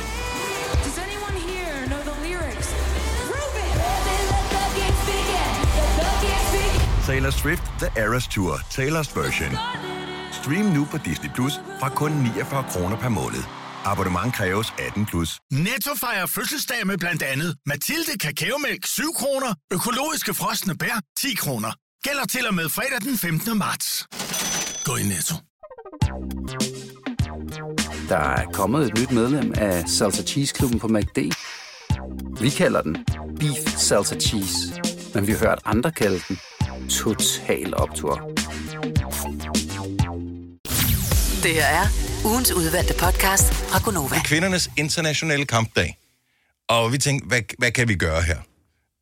[7.07, 9.51] Taylor Swift The Eras Tour, Taylor's version.
[10.31, 13.43] Stream nu på Disney Plus fra kun 49 kroner per måned.
[13.85, 15.39] Abonnement kræves 18 plus.
[15.51, 21.71] Netto fejrer fødselsdag med blandt andet Mathilde Kakaomælk 7 kroner, økologiske frosne bær 10 kroner.
[22.03, 23.57] Gælder til og med fredag den 15.
[23.57, 24.07] marts.
[24.85, 25.35] Gå i Netto.
[28.09, 31.19] Der er kommet et nyt medlem af Salsa Cheese Klubben på MACD.
[32.41, 33.05] Vi kalder den
[33.39, 34.57] Beef Salsa Cheese,
[35.13, 36.39] men vi har hørt andre kalde den
[36.89, 38.21] Total Optor.
[41.43, 41.87] Det her er
[42.25, 44.15] ugens udvalgte podcast fra Gonova.
[44.23, 45.97] kvindernes internationale kampdag.
[46.69, 48.37] Og vi tænkte, hvad, hvad kan vi gøre her?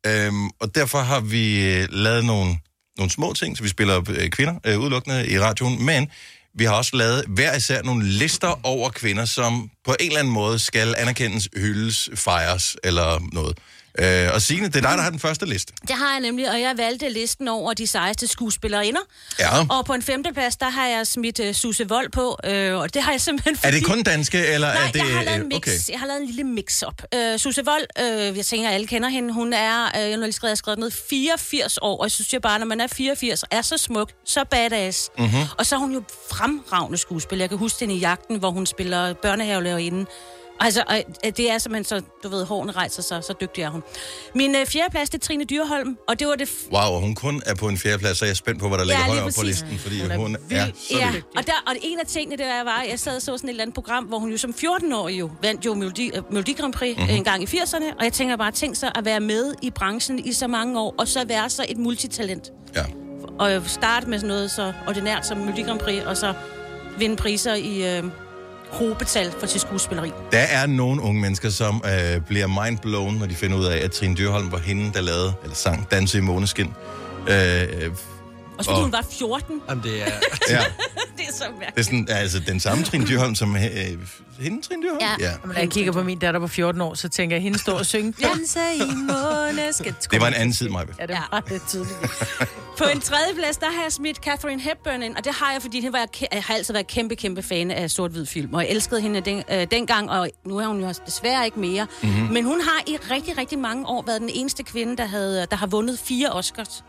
[0.06, 2.58] Øhm, og derfor har vi øh, lavet nogle,
[2.98, 6.10] nogle små ting, så vi spiller øh, kvinder øh, udelukkende i radioen, men
[6.54, 10.34] vi har også lavet hver især nogle lister over kvinder, som på en eller anden
[10.34, 13.58] måde skal anerkendes, hyldes, fejres eller noget.
[13.98, 15.72] Øh, og Signe, det er dig, der har den første liste.
[15.88, 19.00] Det har jeg nemlig, og jeg valgte listen over de sejeste skuespillerinder.
[19.38, 19.66] Ja.
[19.70, 23.02] Og på en femteplads, der har jeg smidt uh, Susse Vold på, øh, og det
[23.02, 24.98] har jeg simpelthen Er det fordi- kun danske, eller Nej, er det...
[24.98, 25.56] jeg har lavet en øh, mix.
[25.56, 25.72] okay.
[25.92, 27.02] Jeg har lavet en lille mix-up.
[27.16, 27.86] Uh, Susse Vold,
[28.30, 29.32] uh, jeg tænker, at alle kender hende.
[29.34, 32.40] Hun er, uh, jeg har skrevet, jeg skrevet ned, 84 år, og jeg synes jo
[32.40, 35.10] bare, når man er 84, er så smuk, så badass.
[35.18, 35.30] Mhm.
[35.58, 37.42] Og så er hun jo fremragende skuespiller.
[37.42, 40.06] Jeg kan huske hende i Jagten, hvor hun spiller børnehavelærerinde.
[40.62, 40.82] Altså,
[41.24, 43.82] øh, det er simpelthen så, du ved, hårene rejser sig, så dygtig er hun.
[44.34, 46.48] Min øh, fjerde plads, det er Trine Dyrholm, og det var det...
[46.48, 48.84] F- Wow, hun kun er på en fjerdeplads, så jeg er spændt på, hvad der
[48.84, 51.22] ligger Ja, højere på listen, fordi hun er, hun er så ja, dygtig.
[51.36, 53.50] og, der, og en af tingene, det var, var, jeg sad og så sådan et
[53.52, 56.72] eller andet program, hvor hun jo som 14-årig jo vandt jo Melodi, uh, Melodi Grand
[56.72, 57.02] Prix Mhm.
[57.02, 57.16] mm-hmm.
[57.16, 60.18] en gang i 80'erne, og jeg tænker bare, tænk sig at være med i branchen
[60.18, 62.50] i så mange år, og så være så et multitalent.
[62.74, 62.84] Ja.
[63.38, 66.34] Og starte med sådan noget så ordinært som Melodi Grand Prix, og så
[66.98, 68.04] vinde priser i øh,
[68.72, 70.12] hobetal for til skuespilleri.
[70.32, 73.90] Der er nogle unge mennesker, som øh, bliver mindblown, når de finder ud af, at
[73.90, 76.74] Trine Dyrholm var hende, der lavede, eller sang, Danse i måneskin.
[77.28, 77.90] Øh, øh
[78.60, 79.60] og så fordi hun var 14.
[79.68, 80.12] Jamen, det er...
[80.48, 80.58] Ja.
[81.18, 81.74] det er så mærkeligt.
[81.74, 83.62] Det er sådan, altså den samme Trine Dyrholm som øh,
[84.40, 85.00] hende, Trine Dyrholm?
[85.00, 85.14] Ja.
[85.18, 85.32] ja.
[85.44, 87.86] Når jeg kigger på min datter på 14 år, så tænker jeg, hende står og
[87.86, 88.14] synge.
[88.22, 89.94] Danse i måneskin.
[90.10, 90.86] Det var en anden tid, Maja.
[90.98, 91.98] Ja, det var lidt tydeligt.
[92.78, 95.62] På en tredje plads, der har jeg smidt Catherine Hepburn ind, og det har jeg,
[95.62, 98.70] fordi hun var, jeg har altid været kæmpe, kæmpe fan af sort-hvid film, og jeg
[98.70, 101.86] elskede hende den, øh, dengang, og nu er hun jo desværre ikke mere.
[102.02, 102.12] Mhm.
[102.12, 102.32] Mm-hmm.
[102.32, 105.56] Men hun har i rigtig, rigtig mange år været den eneste kvinde, der, havde, der
[105.56, 106.84] har vundet fire Oscars.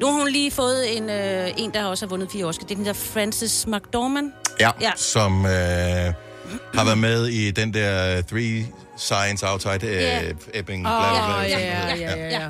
[0.00, 2.64] Nu har hun lige fået en, øh, en der også har vundet fire Oscars.
[2.64, 4.32] Det er den der Frances McDormand.
[4.60, 4.90] Ja, Ja.
[4.96, 5.50] som øh,
[6.74, 10.20] har været med i den der Three Signs Outside øh, Ja.
[10.54, 10.86] Ebbing.
[10.86, 12.48] Åh, bla, ja, ja, ja, ja, ja.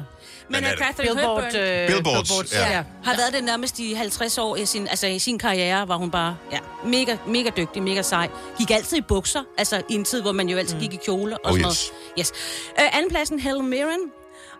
[0.50, 2.70] Men det- Catherine Billboard, Hepburn øh, Billboards, Billboards, ja.
[2.76, 2.82] ja.
[3.04, 6.10] har været det nærmest i 50 år i sin, altså i sin karriere, var hun
[6.10, 8.28] bare ja, mega, mega dygtig, mega sej.
[8.58, 11.34] Gik altid i bukser, altså i en tid, hvor man jo altid gik i kjole
[11.44, 11.92] og Oh, sådan yes.
[12.16, 12.18] noget.
[12.18, 12.32] Yes.
[12.78, 14.00] Uh, andenpladsen, Helen Mirren.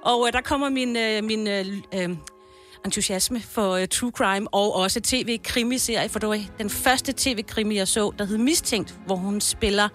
[0.05, 2.17] Og uh, der kommer min, uh, min uh, uh,
[2.85, 7.89] entusiasme for uh, true crime og også tv-krimiserie, for det var den første tv-krimi, jeg
[7.89, 9.89] så, der hed Mistænkt, hvor hun spiller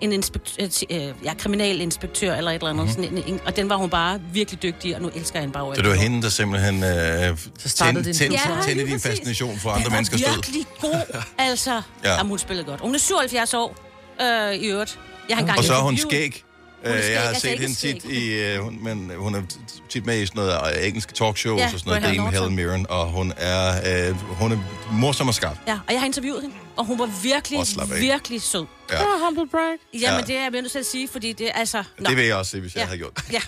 [0.00, 2.86] en inspektør, øh, ja, kriminalinspektør eller et eller andet.
[2.98, 3.04] Mm-hmm.
[3.04, 5.74] Sådan en, og den var hun bare virkelig dygtig, og nu elsker jeg hende bare
[5.76, 9.78] Så det var hende, der simpelthen øh, tændte din tænd, Ja, din fascination for Den
[9.78, 10.34] andre var menneskers død.
[10.34, 11.70] virkelig god, altså.
[11.70, 11.80] Ja.
[12.04, 12.16] ja.
[12.16, 12.80] Jamen, hun spillede godt.
[12.80, 13.76] Hun er 77 år
[14.22, 14.98] øh, i øvrigt.
[15.28, 16.44] Jeg har engang Og så er hun skæg.
[16.84, 19.42] Hun er Øh, Jeg har altså set hende tit i, øh, hun, men hun er
[19.88, 22.16] tit med i sådan noget øh, engelske talkshows Ja, og sådan noget.
[22.18, 22.30] Dame.
[22.30, 24.58] Helen Mirren, og hun er, øh, hun er
[24.92, 25.56] morsom og skarp.
[25.66, 27.60] Ja, og jeg har interviewet hende, og hun var virkelig,
[28.00, 28.66] virkelig sød.
[28.90, 29.02] Ja.
[29.02, 29.76] Oh, humble brag.
[29.94, 30.26] Jamen, Ja.
[30.26, 31.84] det er jeg nødt til at sige, fordi det er altså...
[31.98, 32.08] Nå.
[32.08, 32.86] Det vil jeg også se, hvis jeg Ja.
[32.86, 33.12] havde gjort.
[33.32, 33.40] Ja.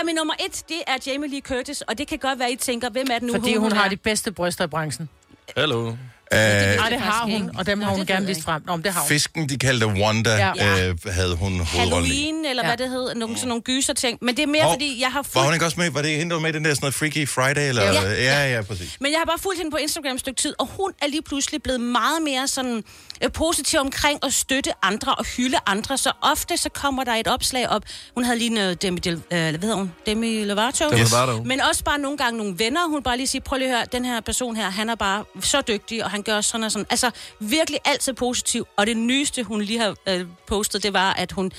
[0.00, 2.56] Uh, min nummer et, det er Jamie Lee Curtis, og det kan godt være, I
[2.56, 3.32] tænker, hvem er den nu?
[3.34, 3.76] Fordi hun er?
[3.76, 5.08] har de bedste bryster i branchen.
[5.56, 5.92] Hallo.
[6.32, 6.38] Øh,
[6.76, 8.62] Nej, det har hun, og dem har hun det gerne vist frem.
[8.66, 9.08] Nå, det har hun.
[9.08, 10.88] Fisken, de kaldte Wanda, Ja.
[10.88, 11.66] øh, havde hun hovedrollen.
[12.10, 12.68] Halloween, eller Ja.
[12.68, 14.18] hvad det hed, nogle, sådan nogle gyser ting.
[14.22, 15.44] Men det er mere, Hov, fordi jeg har Var fulgt...
[15.46, 15.90] hun ikke også med?
[15.90, 17.68] Var det hende, der var med den der sådan noget Freaky Friday?
[17.68, 17.82] Eller?
[17.82, 18.12] Ja.
[18.12, 18.96] ja, ja, præcis.
[19.00, 21.22] Men jeg har bare fulgt hende på Instagram et stykke tid, og hun er lige
[21.22, 22.84] pludselig blevet meget mere sådan
[23.32, 25.98] positiv omkring at støtte andre og hylde andre.
[25.98, 27.82] Så ofte så kommer der et opslag op.
[28.14, 29.92] Hun havde lige noget Demi, Del, øh, hvad hedder hun?
[30.06, 30.90] Demi Lovato.
[30.90, 31.42] Demi Lovato.
[31.44, 32.88] Men også bare nogle gange nogle venner.
[32.88, 35.24] Hun bare lige siger, prøv lige at høre, den her person her, han er bare
[35.40, 36.86] så dygtig, og han gør sådan og sådan.
[36.90, 38.66] Altså virkelig altid positiv.
[38.76, 41.52] Og det nyeste, hun lige har øh, postet, det var, at hun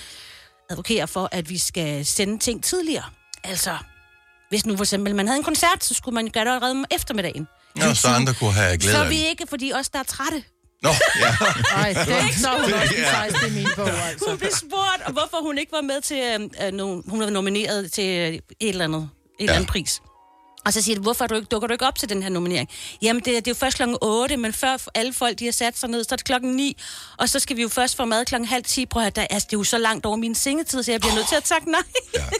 [0.69, 3.05] advokerer for, at vi skal sende ting tidligere.
[3.43, 3.77] Altså,
[4.49, 6.85] hvis nu for eksempel man havde en koncert, så skulle man gøre det allerede om
[6.91, 7.47] eftermiddagen.
[7.75, 10.43] Nå, så andre kunne have glæde Så vi ikke, fordi os, der er trætte.
[10.81, 11.27] Nå, ja.
[11.81, 13.11] Ej, den så hun også den Ja.
[13.11, 14.29] sejste i min bog, altså.
[14.29, 17.29] Hun blev spurgt, og hvorfor hun ikke var med til, øh, øh, no, hun var
[17.29, 19.09] nomineret til øh, et eller andet, en
[19.39, 19.43] ja.
[19.43, 20.01] eller anden pris.
[20.67, 22.29] Og så siger de, hvorfor er du ikke, dukker du ikke op til den her
[22.29, 22.69] nominering?
[23.01, 25.79] Jamen, det, det er jo først klokken 8, men før alle folk de har sat
[25.79, 26.77] sig ned, så er det klokken 9.
[27.17, 28.85] Og så skal vi jo først få mad klokken halv 10.
[28.85, 31.15] Prøv at der, altså, det er jo så langt over min sengetid, så jeg bliver
[31.15, 31.81] nødt til at takke nej.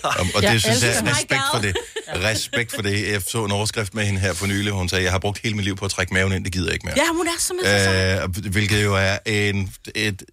[0.04, 1.78] Og, og Jeg det synes jeg, elsker respekt for det.
[2.08, 3.12] Respekt for det.
[3.12, 4.72] Jeg så en overskrift med hende her for nylig.
[4.72, 6.66] Hun sagde, jeg har brugt hele mit liv på at trække maven ind, det gider
[6.66, 6.96] jeg ikke mere.
[6.98, 10.24] Ja, hun er simpelthen så Øh, hvilket jo er en, et,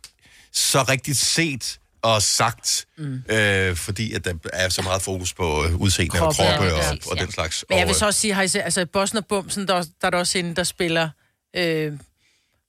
[0.53, 3.23] så rigtigt set og sagt, mm.
[3.29, 6.73] øh, fordi at der er så meget fokus på øh, udseende og Kroppe, kroppe ja,
[6.73, 7.23] og, præcis, og ja.
[7.23, 7.65] den slags.
[7.69, 8.87] Men jeg vil så også sige, har I set, altså
[9.17, 11.09] og Bumsen, der, der er der også en, der spiller...
[11.57, 11.93] Øh,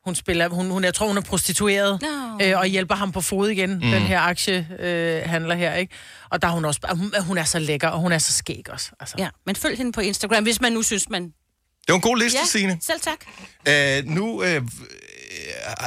[0.06, 2.46] hun spiller, hun, hun, jeg tror, hun er prostitueret, Nå.
[2.46, 3.80] øh, og hjælper ham på fod igen, mm.
[3.80, 5.94] den her aktiehandler øh, handler her, ikke?
[6.30, 8.70] Og der er hun også, hun, hun er så lækker, og hun er så skæg
[8.70, 8.92] også.
[9.00, 9.16] Altså.
[9.20, 11.24] Ja, men følg hende på Instagram, hvis man nu synes, man...
[11.24, 11.34] Det
[11.88, 12.78] var en god liste, Ja, Signe.
[12.82, 13.20] selv tak.
[13.68, 14.62] Øh, nu øh,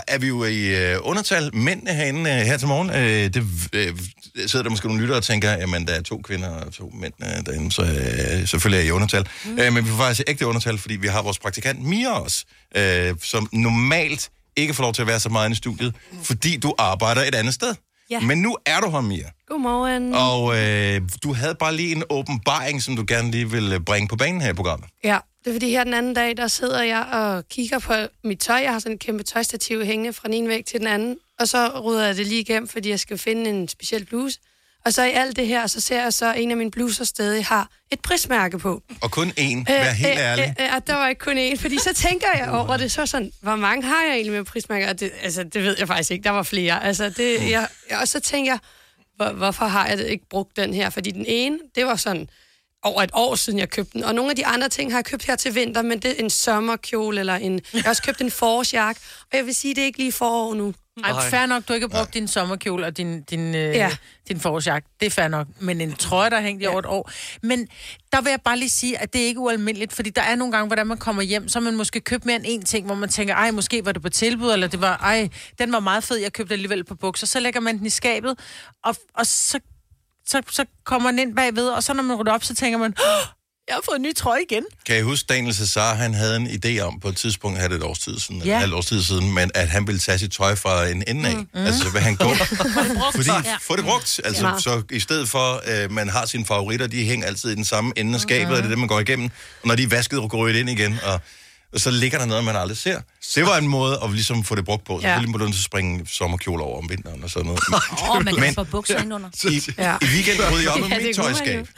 [0.09, 2.91] er vi jo i øh, undertal mænd herinde øh, her til morgen.
[2.91, 3.99] Øh, det øh,
[4.47, 7.13] sidder der måske nogle lyttere og tænker, jamen der er to kvinder og to mænd
[7.23, 9.29] øh, derinde, så øh, selvfølgelig er I i undertal.
[9.45, 9.59] Mm.
[9.59, 12.45] Øh, men vi får faktisk ægte undertal, fordi vi har vores praktikant Mia også,
[12.77, 16.57] øh, som normalt ikke får lov til at være så meget inde i studiet, fordi
[16.57, 17.75] du arbejder et andet sted.
[18.11, 18.21] Ja.
[18.21, 19.31] Men nu er du her, Mia.
[19.49, 20.15] Godmorgen.
[20.15, 24.17] Og øh, du havde bare lige en åbenbaring, som du gerne lige vil bringe på
[24.17, 24.89] banen her i programmet.
[25.05, 27.93] Ja, det er fordi her den anden dag, der sidder jeg og kigger på
[28.25, 28.57] mit tøj.
[28.57, 31.17] Jeg har sådan en kæmpe tøjstativ hængende fra den ene væg til den anden.
[31.39, 34.39] Og så rydder jeg det lige igennem, fordi jeg skal finde en speciel bluse.
[34.85, 37.05] Og så i alt det her, så ser jeg så, at en af mine bluser
[37.05, 38.83] stadig har et prismærke på.
[39.01, 40.55] Og kun én, vær helt ærlig.
[40.61, 43.07] Øh, øh, øh, der var ikke kun én, fordi så tænker jeg over det, så
[43.07, 44.89] sådan, hvor mange har jeg egentlig med prismærker?
[44.89, 46.85] Og det, altså, det ved jeg faktisk ikke, der var flere.
[46.85, 47.69] Altså, det, jeg,
[48.01, 48.59] og så tænker jeg,
[49.17, 50.91] hvor, hvorfor har jeg ikke brugt den her?
[50.91, 52.29] Fordi den ene, det var sådan
[52.83, 54.05] over et år siden, jeg købte den.
[54.05, 56.25] Og nogle af de andre ting har jeg købt her til vinter, men det er
[56.25, 59.01] en sommerkjole, eller en, jeg har også købt en forårsjakke.
[59.33, 60.75] Og jeg vil sige, det er ikke lige forår nu.
[61.05, 63.71] Ej, fair nok, du ikke har brugt din sommerkjole og din, din, øh, Ja.
[63.71, 63.91] ja.
[64.29, 64.89] din forårsjakke.
[65.01, 65.47] Det er fair nok.
[65.61, 67.11] Men en trøje, der er hængt i over et år.
[67.43, 67.69] Men
[68.13, 70.53] der vil jeg bare lige sige, at det er ikke ualmindeligt, fordi der er nogle
[70.53, 73.09] gange, hvordan man kommer hjem, så man måske købt mere end én ting, hvor man
[73.09, 76.17] tænker, ej, måske var det på tilbud, eller det var, ej, den var meget fed,
[76.17, 77.27] jeg købte alligevel på bukser.
[77.27, 78.39] Så lægger man den i skabet,
[78.85, 79.61] og, og så,
[80.29, 82.95] så, så kommer den ind bagved, og så når man rydder op, så tænker man,
[83.01, 83.27] "Åh,
[83.69, 84.65] Jeg har fået en ny trøje igen.
[84.87, 87.77] Kan I huske, Daniel Cesar, han havde en idé om på et tidspunkt, havde det
[87.77, 88.59] et års tid siden, Ja.
[88.59, 88.65] ja.
[88.67, 91.35] et års tid siden, men at han ville tage sit tøj fra en ende af.
[91.37, 91.49] Mm.
[91.55, 91.65] Mm.
[91.67, 92.35] Altså, så vil han gå,
[93.17, 93.57] fordi Ja.
[93.63, 94.21] få det brugt.
[94.25, 94.63] Altså, Smart.
[94.63, 97.93] så i stedet for, øh, man har sine favoritter, de hænger altid i den samme
[97.97, 99.31] ende af skabet, og det er det, man går igennem.
[99.63, 101.21] Og når de er vasket, går ryddet ind igen, og,
[101.73, 103.01] og så ligger der noget, man aldrig ser.
[103.35, 104.93] Det var en måde at ligesom få det brugt på.
[104.93, 105.01] Ja.
[105.01, 107.61] Selvfølgelig må du så springe sommerkjole over om vinteren og sådan noget.
[107.73, 109.29] Åh, oh, man kan få bukser indenunder.
[109.51, 109.97] I, ja.
[110.03, 111.69] I weekenden rydde jeg op med Ja, mit tøjskab.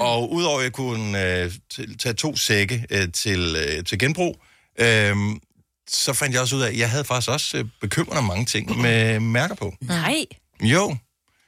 [0.00, 1.52] Og udover at jeg kunne øh,
[1.98, 4.36] tage to sække øh, til, øh, til genbrug,
[4.80, 5.16] øh,
[5.90, 8.44] så fandt jeg også ud af, at jeg havde faktisk også øh, bekymret om mange
[8.44, 9.74] ting med mærker på.
[9.80, 10.24] Nej.
[10.60, 10.96] Jo.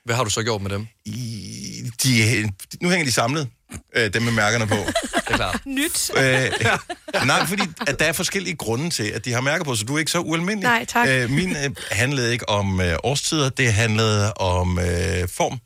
[0.04, 0.86] Hvad har du så gjort med dem?
[1.04, 2.42] I, de,
[2.82, 3.48] nu hænger de samlet,
[3.94, 4.74] øh, dem med mærkerne på.
[5.28, 5.66] Det er klart.
[5.66, 6.10] Nyt.
[6.16, 9.84] Øh, nej, fordi at der er forskellige grunde til, at de har mærker på, så
[9.84, 10.62] du er ikke så ualmindelig.
[10.62, 11.08] Nej, tak.
[11.08, 15.60] Øh, min øh, handlede ikke om øh, årstider, det handlede om øh, form.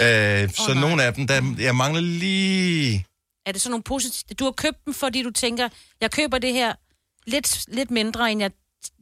[0.00, 3.06] Øh, oh, så nogle af dem, der, jeg mangler lige...
[3.46, 4.34] Er det sådan nogle positive...
[4.38, 5.68] Du har købt dem, fordi du tænker,
[6.00, 6.72] jeg køber det her
[7.26, 8.50] lidt, lidt mindre, end jeg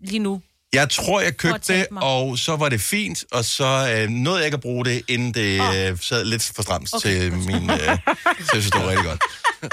[0.05, 0.43] lige nu.
[0.73, 4.47] Jeg tror, jeg købte det, og så var det fint, og så øh, nåede jeg
[4.47, 7.11] ikke at bruge det, inden det øh, sad lidt for stramt okay.
[7.11, 7.71] til min...
[7.71, 9.23] Øh, så jeg synes, det var rigtig godt.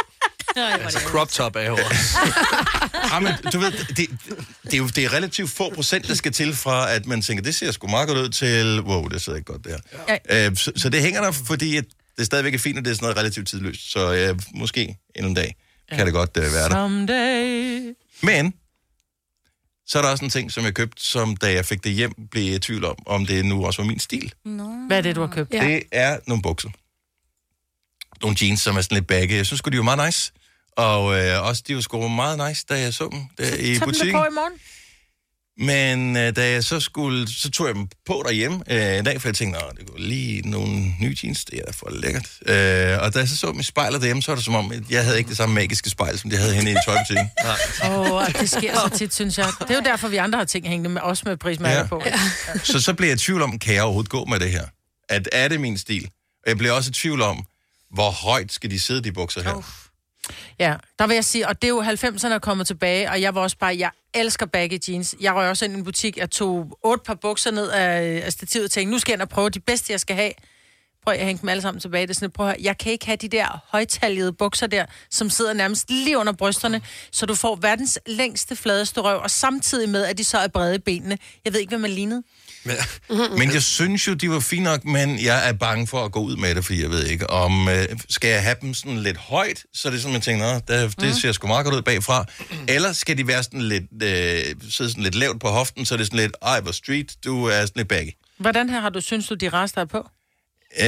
[0.58, 1.78] Altså, crop top er jo
[3.12, 4.10] Ja, men du ved, det,
[4.64, 7.44] det, er jo det er relativt få procent, der skal til fra, at man tænker,
[7.44, 9.78] det ser sgu meget godt ud, til, wow, det sidder ikke godt der.
[10.30, 10.48] Ja.
[10.48, 11.86] Øh, så, så det hænger der, fordi at
[12.18, 13.92] det stadigvæk er fint, og det er sådan noget relativt tidløst.
[13.92, 15.56] Så øh, måske en dag
[15.92, 16.70] kan det godt øh, være der.
[16.70, 17.94] Someday.
[18.22, 18.54] Men,
[19.88, 22.14] så er der også en ting, som jeg købte, som da jeg fik det hjem,
[22.32, 24.34] blev jeg i tvivl om, om det nu også var min stil.
[24.88, 25.54] Hvad er det, du har købt?
[25.54, 25.68] Ja.
[25.68, 26.70] Det er nogle bukser.
[28.22, 29.36] Nogle jeans, som er sådan lidt bagge.
[29.36, 30.32] Jeg synes de var meget nice.
[30.72, 33.74] Og øh, også, de var sgu meget nice, da jeg så dem der i Tag
[33.74, 34.14] dem butikken.
[34.20, 34.54] på i morgen.
[35.58, 39.22] Men øh, da jeg så skulle, så tog jeg dem på derhjemme øh, en dag,
[39.22, 42.30] for jeg tænkte, det går lige nogle nye jeans, det er for lækkert.
[42.46, 44.72] Øh, og da jeg så så dem i spejlet derhjemme, så var det som om,
[44.72, 47.30] at jeg havde ikke det samme magiske spejl, som de havde henne i tøjbutikken.
[47.86, 49.48] Åh, oh, det sker så tit, synes jeg.
[49.60, 51.88] Det er jo derfor, vi andre har ting hængende med os med prismærker Ja.
[51.88, 52.02] på.
[52.64, 54.66] Så så blev jeg i tvivl om, kan jeg overhovedet gå med det her?
[55.10, 56.04] At er det min stil?
[56.44, 57.46] Og jeg blev også i tvivl om,
[57.94, 59.85] hvor højt skal de sidde, de bukser her?
[60.60, 63.36] Ja, der vil jeg sige, og det er jo 90'erne er kommet tilbage, og jeg
[63.36, 65.16] var også bare, jeg elsker baggy jeans.
[65.22, 68.32] Jeg røg også ind i en butik, jeg tog otte par bukser ned af, af
[68.32, 70.32] stativet og tænkte, nu skal jeg ind og prøve de bedste, jeg skal have.
[71.04, 72.02] Prøv at hænge dem alle sammen tilbage.
[72.02, 75.30] Det er sådan, prøv at jeg kan ikke have de der højtaljede bukser der, som
[75.30, 80.06] sidder nærmest lige under brysterne, så du får verdens længste, fladeste røv, og samtidig med,
[80.06, 81.18] at de så er brede i benene.
[81.46, 82.24] Jeg ved ikke, hvad man lignede.
[83.38, 86.20] Men jeg synes jo, de var fine nok, men jeg er bange for at gå
[86.20, 89.18] ud med det, fordi jeg ved ikke, om øh, skal jeg have dem sådan lidt
[89.18, 92.26] højt, så er det sådan, man tænker, det, det ser sgu meget godt ud bagfra.
[92.68, 95.98] Eller skal de være sådan lidt, øh, sidde sådan lidt lavt på hoften, så er
[95.98, 98.10] det sådan lidt, ej, hvor street, du er sådan lidt baggy.
[98.38, 100.08] Hvordan her har du, synes du, de rester er på?
[100.80, 100.86] Øh,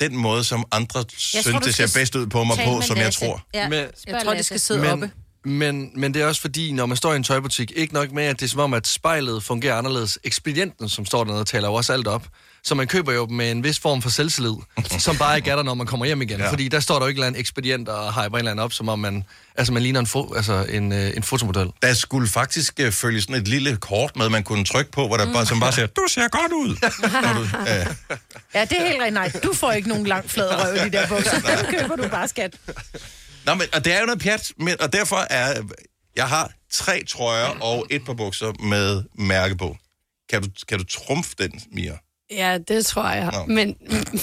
[0.00, 2.96] den måde, som andre synes, tror, det ser skal bedst ud på mig på, som
[2.96, 3.42] jeg tror.
[3.54, 5.10] Ja, Men- Jeg tror, de skal sidde men, oppe.
[5.44, 8.24] Men, men det er også fordi, når man står i en tøjbutik, ikke nok med,
[8.24, 10.18] at det er som om, at spejlet fungerer anderledes.
[10.24, 12.26] Ekspedienten, som står dernede, taler jo også alt op.
[12.62, 14.52] Så man køber jo med en vis form for selvtillid,
[14.98, 16.40] som bare ikke er der, når man kommer hjem igen.
[16.40, 16.50] Ja.
[16.50, 18.88] Fordi der står der jo ikke en ekspedient og hyper en eller anden op, som
[18.88, 19.24] om man,
[19.56, 21.70] altså man ligner en, fo, altså en, øh, en fotomodel.
[21.82, 25.16] Der skulle faktisk øh, følge sådan et lille kort med, man kunne trykke på, hvor
[25.16, 26.76] der bare, som bare siger, du ser godt ud.
[27.36, 27.86] Du, øh,
[28.54, 29.14] Ja, det er helt rigtigt.
[29.14, 31.40] Nej, du får ikke nogen lang flad røv i de der bukser.
[31.56, 32.54] Dem køber du bare, skat.
[33.46, 35.62] Nå, men, og det er jo noget pjat, men, og derfor er...
[36.16, 39.76] Jeg har tre trøjer og et par bukser med mærke på.
[40.28, 41.98] Kan du, kan du trumfe den, Mia?
[42.30, 43.44] Ja, det tror jeg.
[43.48, 43.76] Men,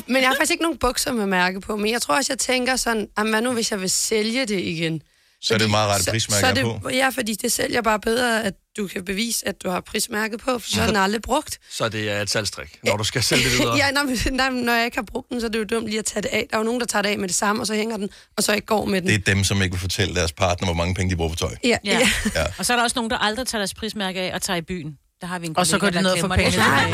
[0.07, 1.75] men jeg har faktisk ikke nogen bukser med mærke på.
[1.75, 4.59] Men jeg tror også, jeg tænker sådan, "Jamen, hvad nu, hvis jeg vil sælge det
[4.59, 5.01] igen?
[5.41, 6.89] Så er det meget ret så, prismærke så er det, på.
[6.89, 10.59] Ja, fordi det sælger bare bedre, at du kan bevise, at du har prismærket på,
[10.59, 11.59] for så er den aldrig brugt.
[11.71, 13.75] Så det er et salgstrik, når du skal sælge det videre.
[13.85, 15.99] ja, nej, nej, når jeg ikke har brugt den, så er det jo dumt lige
[15.99, 16.47] at tage det af.
[16.49, 18.09] Der er jo nogen, der tager det af med det samme, og så hænger den,
[18.37, 19.09] og så ikke går med den.
[19.09, 21.35] Det er dem, som ikke vil fortælle deres partner, hvor mange penge de bruger på
[21.35, 21.55] tøj.
[21.63, 21.99] Ja, Ja.
[21.99, 22.09] ja.
[22.35, 22.45] Ja.
[22.57, 24.61] Og så er der også nogen, der aldrig tager deres prismærke af og tager i
[24.61, 24.97] byen.
[25.21, 26.57] Der har vi en Og så kollega, går de ned får glemmer det.
[26.57, 26.89] Nej,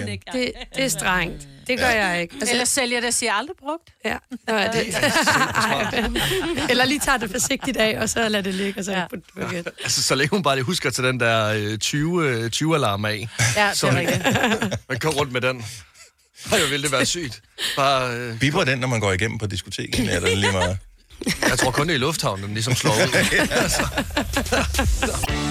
[0.00, 0.24] nej, ikke.
[0.32, 1.48] Det, det er strengt.
[1.66, 2.34] Det gør jeg ikke.
[2.34, 3.82] Altså, Eller sælger det, siger aldrig brugt.
[4.04, 4.16] Ja,
[4.48, 4.96] Nå, ja, det.
[6.70, 9.04] Eller lige tager det forsigtigt af, og så lader det ligge, og så ja.
[9.10, 9.64] det igen.
[9.82, 13.28] Altså, så længe hun bare lige husker til den der øh, 20, øh, 20-alarm af.
[13.56, 14.24] Ja, det er rigtigt.
[14.88, 15.64] man går rundt med den.
[16.52, 17.42] Ej, hvor ville det være sygt.
[17.76, 20.78] Bare, øh, Biber den, når man går igennem på diskoteket, eller er det lige meget?
[21.48, 23.08] jeg tror kun, det er i lufthavnen, den ligesom slår ud.
[25.30, 25.40] I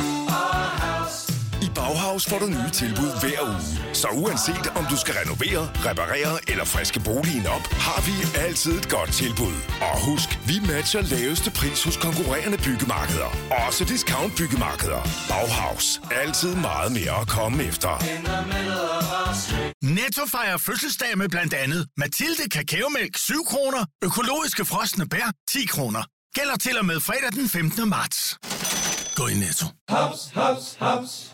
[1.93, 3.93] Bauhaus får du nye tilbud hver uge.
[3.93, 8.89] Så uanset om du skal renovere, reparere eller friske boligen op, har vi altid et
[8.89, 9.55] godt tilbud.
[9.81, 13.29] Og husk, vi matcher laveste pris hos konkurrerende byggemarkeder.
[13.67, 15.01] Også discount byggemarkeder.
[15.29, 16.01] Bauhaus.
[16.11, 17.91] Altid meget mere at komme efter.
[19.81, 26.03] Netto fejrer fødselsdag med blandt andet Mathilde Kakaomælk 7 kroner, økologiske frosne bær 10 kroner.
[26.35, 27.89] Gælder til og med fredag den 15.
[27.89, 28.37] marts.
[29.15, 29.65] Gå i Netto.
[29.89, 31.33] Haps, haps, haps.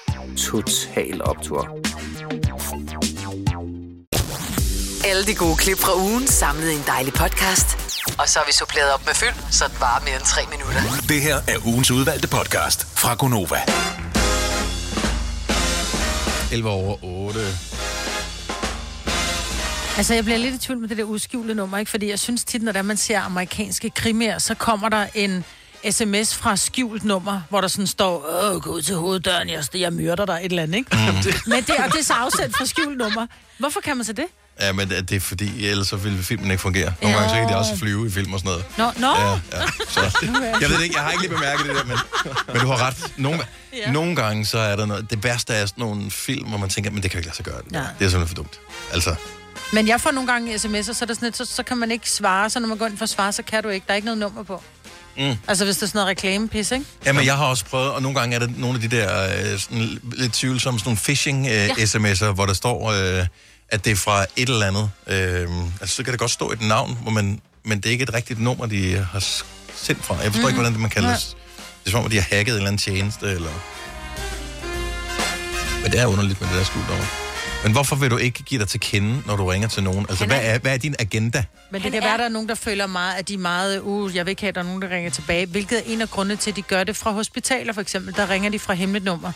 [0.37, 1.69] Total Optor.
[5.05, 7.67] Alle de gode klip fra ugen samlet i en dejlig podcast.
[8.19, 10.81] Og så har vi suppleret op med fyld, så det varer mere end tre minutter.
[11.09, 13.61] Det her er ugens udvalgte podcast fra Gonova.
[16.51, 17.39] 11 over 8.
[19.97, 21.91] Altså, jeg bliver lidt i tvivl med det der udskjulte nummer, ikke?
[21.91, 25.45] Fordi jeg synes tit, når der man ser amerikanske krimier, så kommer der en
[25.89, 29.93] sms fra skjult nummer, hvor der sådan står, Åh, gå ud til hoveddøren, jeg, jeg
[29.93, 30.97] myrder dig, et eller andet, ikke?
[31.51, 33.27] Men det, og det er så afsat fra skjult nummer.
[33.57, 34.25] Hvorfor kan man så det?
[34.61, 36.93] Ja, men det er fordi, ellers så ville filmen ikke fungere.
[37.01, 38.65] Nogle gange så kan de også flyve i film og sådan noget.
[38.77, 39.07] Nå, nå.
[39.21, 39.39] Ja, ja.
[39.89, 40.01] Så,
[40.61, 41.97] jeg ved ikke, jeg har ikke lige bemærket det der, men,
[42.53, 43.13] men du har ret.
[43.17, 43.39] Nogle,
[43.73, 43.91] ja.
[43.91, 46.91] nogle gange så er der noget, det værste er sådan nogle film, hvor man tænker,
[46.91, 47.57] men det kan ikke lade sig gøre.
[47.65, 47.79] Det, Ja.
[47.99, 48.59] det er simpelthen for dumt.
[48.93, 49.15] Altså,
[49.73, 51.91] Men jeg får nogle gange sms'er, så, er der sådan lidt, så, så kan man
[51.91, 53.83] ikke svare, så når man går ind for at svare, så kan du ikke.
[53.87, 54.63] Der er ikke noget nummer på.
[55.17, 55.35] Mm.
[55.47, 56.85] Altså, hvis der er sådan noget reklamepis, ikke?
[57.05, 59.59] Jamen, jeg har også prøvet, og nogle gange er der nogle af de der øh,
[59.59, 63.27] sådan, lidt tvivlsomme sådan nogle phishing-sms'er, øh, hvor der står, øh,
[63.69, 64.89] at det er fra et eller andet.
[65.07, 65.49] Øh,
[65.81, 68.13] altså, så kan det godt stå et navn, hvor man, men det er ikke et
[68.13, 69.19] rigtigt nummer, de har
[69.75, 70.15] sendt fra.
[70.15, 70.47] Jeg forstår mm.
[70.47, 71.17] ikke, hvordan det man kalder Nej.
[71.17, 71.35] det.
[71.83, 73.51] Det er som om, at de har hacket en eller anden tjeneste, eller...
[75.81, 77.30] Men det er underligt med det der skjult over.
[77.63, 80.05] Men hvorfor vil du ikke give dig til kende, når du ringer til nogen?
[80.09, 81.43] Altså, hvad er, hvad er din agenda?
[81.71, 83.79] Men det kan være, at der er nogen, der føler meget, at de er meget,
[83.79, 85.45] uh, jeg vil ikke have, at der er nogen, der ringer tilbage.
[85.45, 88.15] Hvilket er en af grundene til, at de gør det fra hospitaler, for eksempel.
[88.15, 89.31] Der ringer de fra hemmeligt nummer.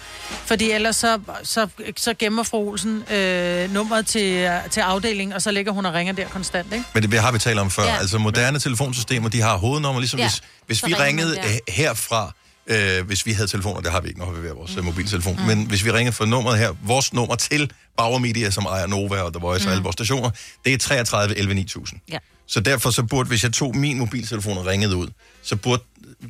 [0.46, 5.52] Fordi ellers så, så, så gemmer fru Olsen øh, nummeret til, til afdelingen, og så
[5.52, 6.86] ligger hun og ringer der konstant, ikke?
[6.94, 7.84] Men det har vi talt om før.
[7.84, 7.94] Ja.
[7.94, 7.98] Ja.
[8.00, 10.24] Altså moderne telefonsystemer, de har hovednummer, ligesom Ja.
[10.24, 10.30] ja.
[10.30, 11.54] hvis, hvis Så vi ringer man ringede der.
[11.68, 12.34] øh, herfra,
[12.68, 14.84] øh, hvis vi havde telefoner, det har vi ikke, når vi har vores mm.
[14.84, 15.46] mobiltelefon, mm.
[15.46, 19.22] men hvis vi ringede for nummeret her, vores nummer til Bauer Media, som ejer Nova
[19.22, 19.68] og The Voice mm.
[19.68, 20.30] og alle vores stationer,
[20.66, 22.00] det er 33 11 9000.
[22.12, 22.18] Ja.
[22.48, 25.08] Så derfor så burde, hvis jeg tog min mobiltelefon og ringede ud,
[25.44, 25.84] så burde,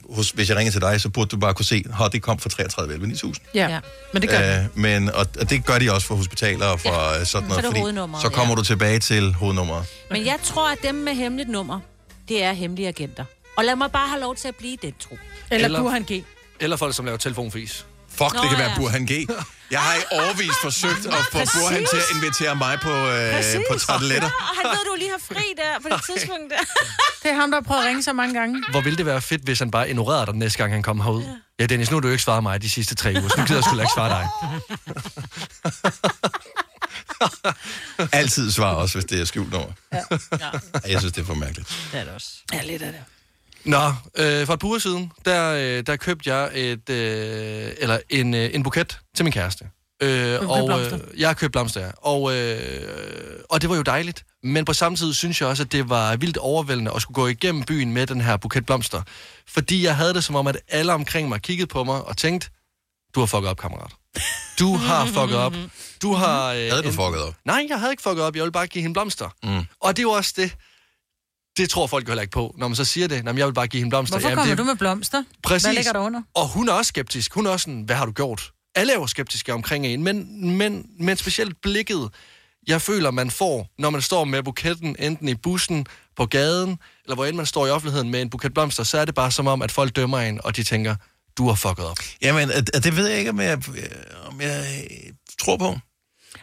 [0.10, 2.40] hos, hvis jeg ringede til dig, så burde du bare kunne se, at det kom
[2.40, 3.46] fra 33 11 9000.
[3.56, 3.80] Ja, ja.
[4.14, 7.18] men det gør Øh, men, og, og det gør de også for hospitaler og for
[7.18, 7.26] ja.
[7.26, 8.56] sådan Så noget, det fordi så kommer ja.
[8.56, 9.86] du tilbage til hovednummeret.
[10.12, 11.80] Men jeg tror, at dem med hemmeligt nummer,
[12.28, 13.26] det er hemmelige agenter.
[13.58, 15.18] Og lad mig bare have lov til at blive den tro.
[15.52, 16.24] Eller, Eller- Burhan G.
[16.60, 17.86] Eller folk, som laver telefonfis.
[18.10, 18.76] Fuck, Nå, det kan være ja.
[18.78, 19.12] Burhan G.
[19.72, 21.62] Jeg har i årvis forsøgt at få Præcis.
[21.62, 23.34] Burhan til at invitere mig på, øh,
[23.72, 24.28] på tarteletter.
[24.30, 26.58] Og han ved, du lige har fri der på det tidspunkt der.
[27.24, 28.64] Det er ham, der har prøvet at ringe så mange gange.
[28.72, 31.24] Hvor ville det være fedt, hvis han bare ignorerede dig næste gang, han kom herud?
[31.60, 33.56] Ja, Dennis, nu har du ikke svaret mig de sidste tre uger, så nu gider
[33.60, 34.28] jeg sgu ikke svare dig.
[38.12, 39.68] Altid svar også, hvis det er skjult nummer.
[39.94, 40.02] Ja.
[40.88, 41.90] Jeg synes, det er for mærkeligt.
[41.92, 42.28] Det er det også.
[42.54, 43.02] Ja, lidt af det.
[43.66, 48.00] Nå, øh, for et par uger siden, der, øh, der købte jeg et, øh, eller
[48.10, 49.70] en, øh, en buket til min kæreste.
[50.02, 51.00] Øh, og blomster?
[51.18, 51.92] jeg har købt blomster, ja.
[51.98, 54.26] Og, øh, og det var jo dejligt.
[54.44, 57.28] Men på samme tid synes jeg også, at det var vildt overvældende at skulle gå
[57.28, 59.02] igennem byen med den her buket blomster.
[59.48, 62.50] Fordi jeg havde det som om, at alle omkring mig kiggede på mig og tænkte,
[63.16, 63.92] du har fucket op, kammerat.
[64.60, 65.54] Du har fucket op.
[66.02, 66.54] Du har...
[66.54, 67.34] Øh, Havde du fucket op?
[67.46, 68.36] Nej, jeg havde ikke fucket op.
[68.36, 69.30] Jeg ville bare give hende blomster.
[69.44, 69.66] Mm.
[69.82, 70.56] Og det er jo også det.
[71.58, 73.16] Det tror folk jo heller ikke på, når man så siger det.
[73.16, 74.16] Jamen, jeg vil bare give hende blomster.
[74.16, 74.58] Hvorfor Jamen, kommer det...
[74.58, 75.24] du med blomster?
[75.44, 75.66] Præcis.
[75.66, 76.22] Hvad ligger der under?
[76.34, 77.34] Og hun er også skeptisk.
[77.34, 78.52] Hun er også sådan, hvad har du gjort?
[78.76, 82.10] Alle er jo skeptiske omkring en, men, men, men specielt blikket,
[82.68, 87.16] jeg føler, man får, når man står med buketten, enten i bussen, på gaden, eller
[87.16, 89.48] hvor end man står i offentligheden med en buket blomster, så er det bare som
[89.48, 90.96] om, at folk dømmer en, og de tænker,
[91.38, 91.98] du har fucket op.
[92.22, 93.62] Jamen, det ved jeg ikke, om jeg,
[94.28, 94.88] om jeg
[95.40, 95.78] tror på.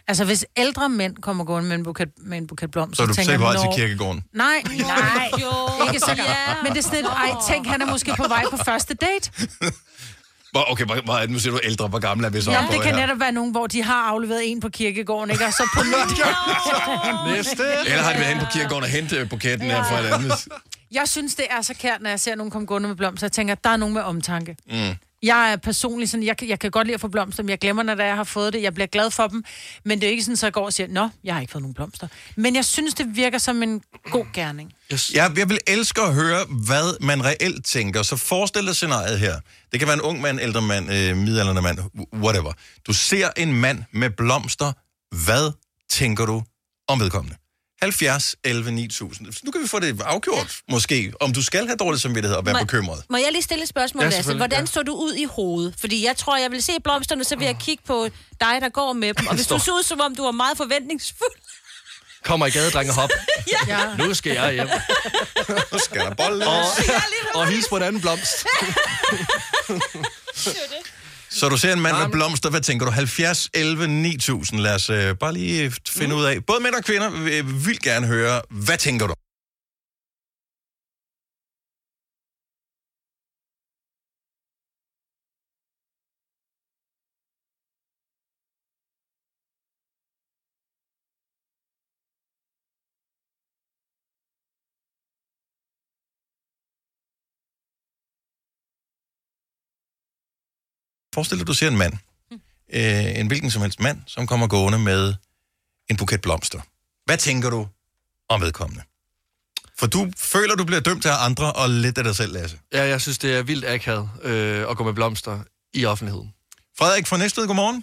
[0.07, 3.07] Altså, hvis ældre mænd kommer gående med en buket, med en buket blomster, Så er
[3.07, 4.23] du tænker på jeg, altid "Nå." kirkegården.
[4.33, 5.51] Nej, nej, Jo,
[5.87, 6.27] ikke sikkert.
[6.27, 6.53] ja.
[6.63, 9.31] Men det er sådan lidt, ej, tænk, han er måske på vej på første date.
[10.55, 11.29] Okay, hvor, hvor, er det?
[11.29, 13.01] nu siger du ældre, hvor gammel er vi så Ja, det kan her?
[13.01, 15.45] netop være nogen, hvor de har afleveret en på kirkegården, ikke?
[15.45, 15.81] Og så på
[17.29, 17.63] Næste.
[17.85, 20.47] Eller har de været hen på kirkegården og hentet buketten her fra et andet?
[20.91, 23.27] Jeg synes, det er så kært, når jeg ser nogen komme gående med blomster.
[23.27, 24.55] Jeg tænker, der er nogen med omtanke.
[24.71, 24.95] Mm.
[25.23, 27.83] Jeg er personligt sådan, jeg, jeg kan godt lide at få blomster, men jeg glemmer,
[27.83, 28.61] når jeg har fået det.
[28.61, 29.43] Jeg bliver glad for dem,
[29.85, 31.61] men det er ikke sådan, så jeg går og siger, nå, jeg har ikke fået
[31.61, 32.07] nogen blomster.
[32.35, 34.73] Men jeg synes, det virker som en god gerning.
[34.93, 35.11] Yes.
[35.13, 38.03] Jeg, jeg vil elske at høre, hvad man reelt tænker.
[38.03, 39.39] Så forestil dig scenariet her.
[39.71, 41.79] Det kan være en ung mand, ældre mand, øh, midaldrende mand,
[42.13, 42.53] whatever.
[42.87, 44.73] Du ser en mand med blomster.
[45.25, 45.51] Hvad
[45.89, 46.43] tænker du
[46.87, 47.42] om vedkommende.
[47.83, 49.27] 70, 11, 9000.
[49.43, 50.73] Nu kan vi få det afgjort, ja.
[50.73, 53.03] måske, om du skal have dårlig samvittighed og være Må- bekymret.
[53.09, 54.33] Må jeg lige stille et spørgsmål, Ja, Lasse?
[54.33, 54.65] Hvordan ja.
[54.65, 55.75] så du ud i hovedet?
[55.79, 58.07] Fordi jeg tror, jeg vil se blomsterne, så vil jeg kigge på
[58.41, 59.27] dig, der går med dem.
[59.27, 61.31] Og hvis du så ud, som om du var meget forventningsfuld.
[62.23, 63.09] Kommer i gadedreng og hop.
[63.67, 63.95] ja.
[63.97, 64.67] Nu skal jeg hjem.
[65.71, 66.47] nu skal der bolle.
[66.47, 66.65] Og,
[67.35, 68.45] og hils på en anden blomst.
[71.33, 72.91] Så du ser en mand med blomster, hvad tænker du?
[72.91, 74.59] 70, 11, 9000.
[74.59, 76.45] Lad os øh, bare lige finde ud af.
[76.45, 79.13] Både mænd og kvinder vil vildt gerne høre, hvad tænker du?
[101.13, 101.93] Forestil dig, du ser en mand,
[102.77, 105.13] øh, en hvilken som helst mand, som kommer gående med
[105.89, 106.61] en buket blomster.
[107.05, 107.61] Hvad tænker du
[108.29, 108.83] om vedkommende?
[109.79, 110.01] For du
[110.33, 112.57] føler, du bliver dømt af andre og lidt af dig selv, Lasse.
[112.73, 115.35] Ja, jeg synes, det er vildt akavet øh, at gå med blomster
[115.73, 116.33] i offentligheden.
[116.79, 117.79] Frederik fra Næstved, godmorgen.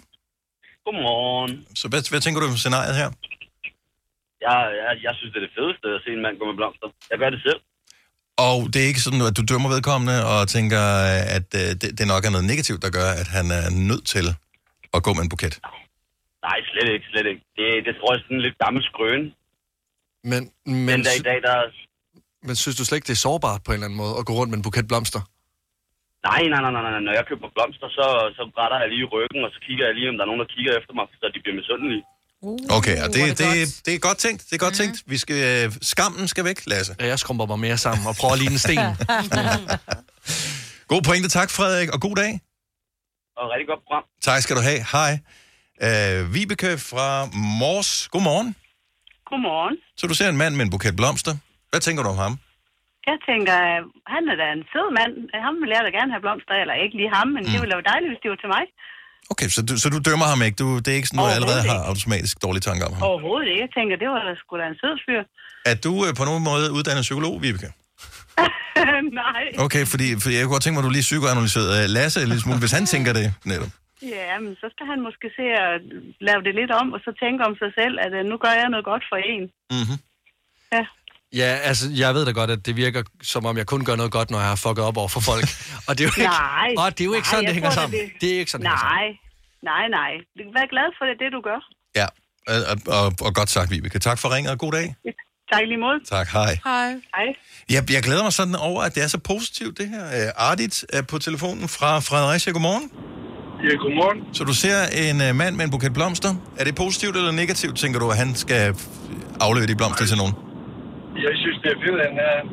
[0.85, 1.51] Godmorgen.
[1.75, 3.09] Så hvad, hvad tænker du om scenariet her?
[4.47, 6.87] Jeg, jeg, jeg synes, det er det fedeste at se en mand gå med blomster.
[7.11, 7.59] Jeg gør det selv.
[8.47, 10.83] Og det er ikke sådan, at du dømmer vedkommende og tænker,
[11.37, 14.25] at øh, det, det nok er noget negativt, der gør, at han er nødt til
[14.95, 15.55] at gå med en buket.
[16.47, 17.43] Nej, slet ikke, slet ikke.
[17.59, 19.23] Det, det tror jeg er sådan en lidt gammel skrøn.
[20.31, 20.41] Men,
[20.85, 21.55] men, Den dag i dag, der...
[22.47, 24.33] men synes du slet ikke, det er sårbart på en eller anden måde at gå
[24.39, 25.21] rundt med en buket blomster?
[26.29, 27.03] Nej, nej, nej, nej, nej.
[27.07, 28.05] Når jeg køber blomster, så,
[28.37, 30.53] så retter jeg lige ryggen, og så kigger jeg lige, om der er nogen, der
[30.55, 32.03] kigger efter mig, så de bliver misundelige.
[32.77, 34.41] Okay, og det, det, det, det er godt tænkt.
[34.49, 34.97] Det er godt tænkt.
[35.13, 36.95] Vi skal, øh, skammen skal væk, Lasse.
[36.99, 38.77] Ja, jeg skrumper mig mere sammen og prøver at ligne en sten.
[40.91, 41.29] God pointe.
[41.39, 42.31] Tak, Frederik, og god dag.
[43.39, 44.05] Og rigtig godt program.
[44.27, 44.81] Tak skal du have.
[44.95, 45.11] Hej.
[45.85, 47.07] Øh, Vibeke fra
[47.61, 47.91] Mors.
[48.13, 48.49] Godmorgen.
[49.29, 49.75] Godmorgen.
[49.99, 51.33] Så du ser en mand med en buket blomster.
[51.71, 52.33] Hvad tænker du om ham?
[53.09, 53.79] Jeg tænker, øh,
[54.13, 55.13] han er da en fed mand.
[55.45, 57.49] Ham vil jeg da gerne have blomster, eller ikke lige ham, men mm.
[57.51, 58.65] det ville være dejligt, hvis det var til mig.
[59.29, 60.55] Okay, så du, så du dømmer ham ikke?
[60.63, 63.01] Du, det er ikke sådan, du allerede har automatisk dårlige tanker om ham?
[63.09, 63.61] Overhovedet ikke.
[63.65, 65.21] Jeg tænker, det var da sgu da en fed fyr.
[65.71, 67.69] Er du øh, på nogen måde uddannet psykolog, Vibeke?
[69.23, 69.43] Nej.
[69.65, 72.43] Okay, fordi, fordi jeg kunne godt tænke mig, at du lige psykoanalyserede øh, Lasse lille
[72.45, 73.71] smule, hvis han tænker det netop.
[74.17, 75.71] Ja, men så skal han måske se at
[76.29, 78.69] lave det lidt om, og så tænke om sig selv, at øh, nu gør jeg
[78.73, 79.43] noget godt for en.
[79.75, 79.97] Mm-hmm.
[81.33, 81.37] Ja.
[81.37, 84.11] Ja, altså, jeg ved da godt, at det virker, som om jeg kun gør noget
[84.11, 85.45] godt, når jeg har fucket op over for folk.
[85.87, 86.73] Og det er jo ikke, Nej.
[86.85, 87.99] og det er jo ikke Nej, sådan, det hænger tror sammen.
[87.99, 89.17] det- Det er ikke sådan, det hænger sammen.
[89.71, 90.11] Nej, nej, nej.
[90.55, 91.59] Vær glad for det, det du gør.
[91.99, 92.07] Ja,
[92.47, 93.99] og, og, og godt sagt, Vibeke.
[93.99, 94.95] Tak for ringet, og god dag.
[95.53, 95.99] Tak i lige måde.
[96.09, 96.53] Tak, hej.
[96.63, 96.89] Hej.
[97.15, 97.27] Hej.
[97.69, 100.05] Jeg, jeg glæder mig sådan over, at det er så positivt, det her.
[100.05, 102.51] Øh, Ardit er på telefonen fra Fredericia.
[102.53, 102.91] Godmorgen.
[103.63, 104.33] Ja, godmorgen.
[104.33, 104.77] Så du ser
[105.09, 106.35] en uh, mand med en buket blomster.
[106.59, 108.75] Er det positivt eller negativt, tænker du, at han skal
[109.39, 110.33] aflevere de blomster til nogen?
[111.25, 112.45] Jeg synes, det er fedt, at han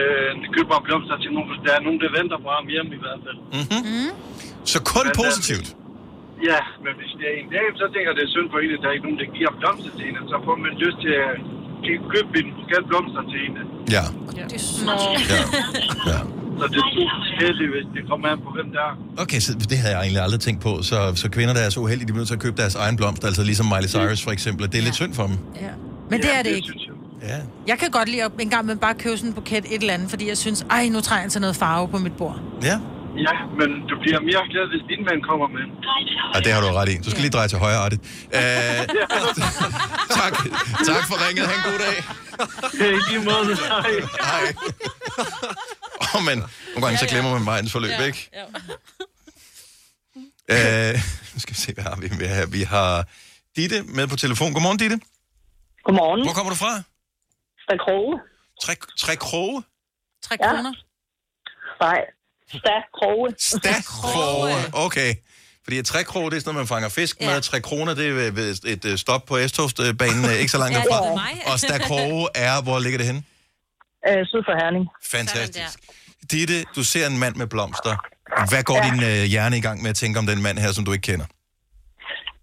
[0.00, 3.20] øh, køber blomster til nogen, der er nogen, der venter på ham hjemme i hvert
[3.26, 3.38] fald.
[3.56, 3.82] Mm-hmm.
[3.94, 4.10] Mm.
[4.72, 5.68] Så kun Men, øh, positivt.
[6.50, 8.70] Ja, men hvis det er en dag, så tænker jeg, det er synd for en,
[8.76, 10.20] at der er ikke nogen, der giver blomster til hende.
[10.32, 11.32] Så får man lyst til at
[11.84, 13.60] kø- købe en buket blomster til hende.
[13.96, 14.04] Ja.
[14.50, 15.22] Det er smukt.
[15.34, 15.40] Ja.
[16.12, 16.20] ja.
[16.60, 18.94] Så det er hvis det kommer an på, hvem der er.
[19.22, 20.72] Okay, så det havde jeg egentlig aldrig tænkt på.
[20.90, 22.96] Så, så kvinder, der er så uheldige, de bliver nødt til at købe deres egen
[23.00, 24.62] blomster, altså ligesom Miley Cyrus for eksempel.
[24.72, 25.36] Det er lidt synd for dem.
[25.66, 25.72] Ja.
[26.10, 26.72] Men det er det ikke.
[27.22, 27.38] Ja.
[27.66, 29.94] Jeg kan godt lide at en gang med bare købe sådan en buket et eller
[29.94, 32.40] andet, fordi jeg synes, ej, nu trænger jeg til noget farve på mit bord.
[32.62, 32.78] Ja.
[33.26, 35.64] Ja, men du bliver mere glad, hvis din mand kommer med.
[36.34, 36.96] Ja, det har du ret i.
[37.04, 38.00] Du skal lige dreje til højre, Ardit.
[38.00, 38.02] Uh,
[40.20, 40.32] tak.
[40.90, 41.46] tak for ringet.
[41.46, 41.96] Ha' en god dag.
[42.80, 43.56] Ja, i lige måde.
[43.56, 43.90] Hej.
[44.20, 44.54] Hej.
[46.02, 46.38] Åh, oh, men
[46.74, 48.30] nogle gange så glemmer man vejens forløb, Ja, ikke?
[50.52, 51.00] Uh,
[51.34, 52.46] nu skal vi se, hvad har vi med her.
[52.46, 53.04] Vi har
[53.56, 54.52] Ditte med på telefon.
[54.52, 55.00] Godmorgen, Ditte.
[55.84, 56.24] Godmorgen.
[56.24, 56.82] Hvor kommer du fra?
[57.70, 58.20] Tre kroge.
[58.62, 59.62] Tre, tre kroge?
[60.26, 60.48] Tre ja.
[60.50, 60.72] kroner?
[61.80, 62.00] Nej.
[62.48, 63.28] Sta kroge.
[63.38, 64.54] Sta kroge.
[64.86, 65.14] Okay.
[65.64, 67.30] Fordi et trækroge, det er sådan noget, man fanger fisk ja.
[67.30, 67.40] med.
[67.40, 71.30] Tre kroner, det er et øh, stop på S-togbanen øh, ikke så langt Ja, derfra.
[71.46, 71.52] er.
[71.52, 73.22] Og Sta kroge er, hvor ligger det henne?
[74.08, 74.86] Øh, syd for Herning.
[75.04, 75.78] Fantastisk.
[76.30, 77.96] Ditte, du ser en mand med blomster.
[78.48, 78.90] Hvad går ja.
[78.90, 81.02] din øh, hjerne i gang med at tænke om den mand her, som du ikke
[81.02, 81.26] kender?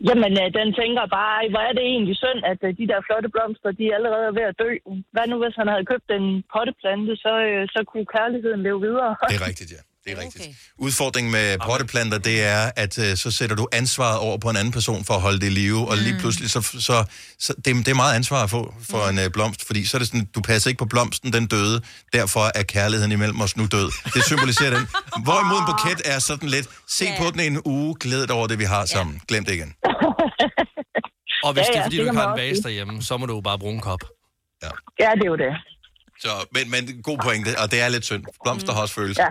[0.08, 3.30] Jamen, øh, den tænker bare, hvor er det egentlig synd, at øh, de der flotte
[3.34, 4.70] blomster, de er allerede ved at dø.
[5.14, 9.12] Hvad nu, hvis han havde købt en potteplante, så, øh, så kunne kærligheden leve videre.
[9.32, 9.82] Det er rigtigt, ja.
[10.08, 10.58] Det er rigtigt.
[10.78, 14.72] Udfordringen med potteplanter, det er, at øh, så sætter du ansvaret over på en anden
[14.74, 17.04] person for at holde det i live, og lige pludselig, så, så,
[17.40, 20.00] så det, det er meget ansvar at få for en øh, blomst, fordi så er
[20.00, 21.82] det sådan, du passer ikke på blomsten, den døde,
[22.14, 23.92] derfor er kærligheden imellem os nu død.
[24.14, 24.88] Det symboliserer den.
[25.26, 28.48] Hvorimod en buket er sådan lidt, se på den i en uge, glæd dig over
[28.48, 29.22] det, vi har sammen.
[29.28, 29.74] Glem det igen.
[31.44, 32.64] Og hvis Ja, det er, ja, fordi det du ikke har en vase sige.
[32.64, 34.00] derhjemme, så må du jo bare bruge en kop.
[34.64, 35.54] Ja, det er jo det.
[36.20, 38.24] Så, men, men god pointe, og det er lidt synd.
[38.44, 39.24] Blomster har også følelser.
[39.24, 39.30] Ja,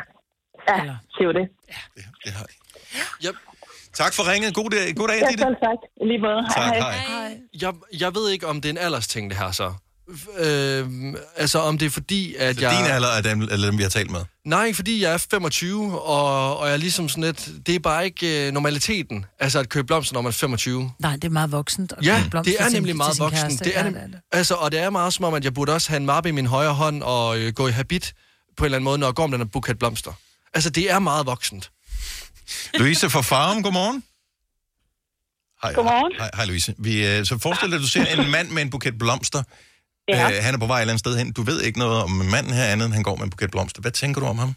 [0.68, 1.48] ja det er jo det.
[2.24, 2.52] Det har de.
[3.26, 3.34] Yep.
[3.94, 4.54] Tak for ringet.
[4.54, 5.44] God dag, god dag Ja, Ditte.
[5.44, 5.78] selv tak.
[6.06, 6.46] Lige måde.
[6.56, 6.92] Tak, hej.
[6.92, 7.36] hej.
[7.60, 9.72] Jeg, jeg ved ikke, om det er en aldersting, det her så.
[10.38, 12.70] Øh, altså, om det er fordi, at Så jeg...
[12.78, 14.20] din alder er dem, eller dem, vi har talt med.
[14.44, 17.48] Nej, fordi jeg er 25, og, og jeg er ligesom sådan lidt...
[17.66, 20.90] Det er bare ikke øh, normaliteten, altså at købe blomster, når man er 25.
[20.98, 21.92] Nej, det er meget voksent.
[21.98, 23.42] at Ja, købe blomster det er til- nemlig til meget sin voksen.
[23.48, 23.64] kæreste.
[23.64, 24.14] Det er, Ja, nem...
[24.32, 26.32] altså, og det er meget som om, at jeg burde også have en mappe i
[26.32, 28.14] min højre hånd og øh, gå i habit
[28.56, 30.12] på en eller anden måde, når jeg går med den her buket blomster.
[30.56, 31.64] Altså, det er meget voksent.
[32.80, 33.98] Louise fra Farum, godmorgen.
[35.62, 36.12] Hej, Godmorgen.
[36.20, 36.70] Hej, hej Louise.
[36.86, 39.42] Vi, øh, så forestil dig, at du ser en mand med en buket blomster.
[40.08, 40.26] Ja.
[40.30, 41.28] Øh, han er på vej et eller andet sted hen.
[41.38, 43.80] Du ved ikke noget om manden her andet, end han går med en buket blomster.
[43.84, 44.52] Hvad tænker du om ham?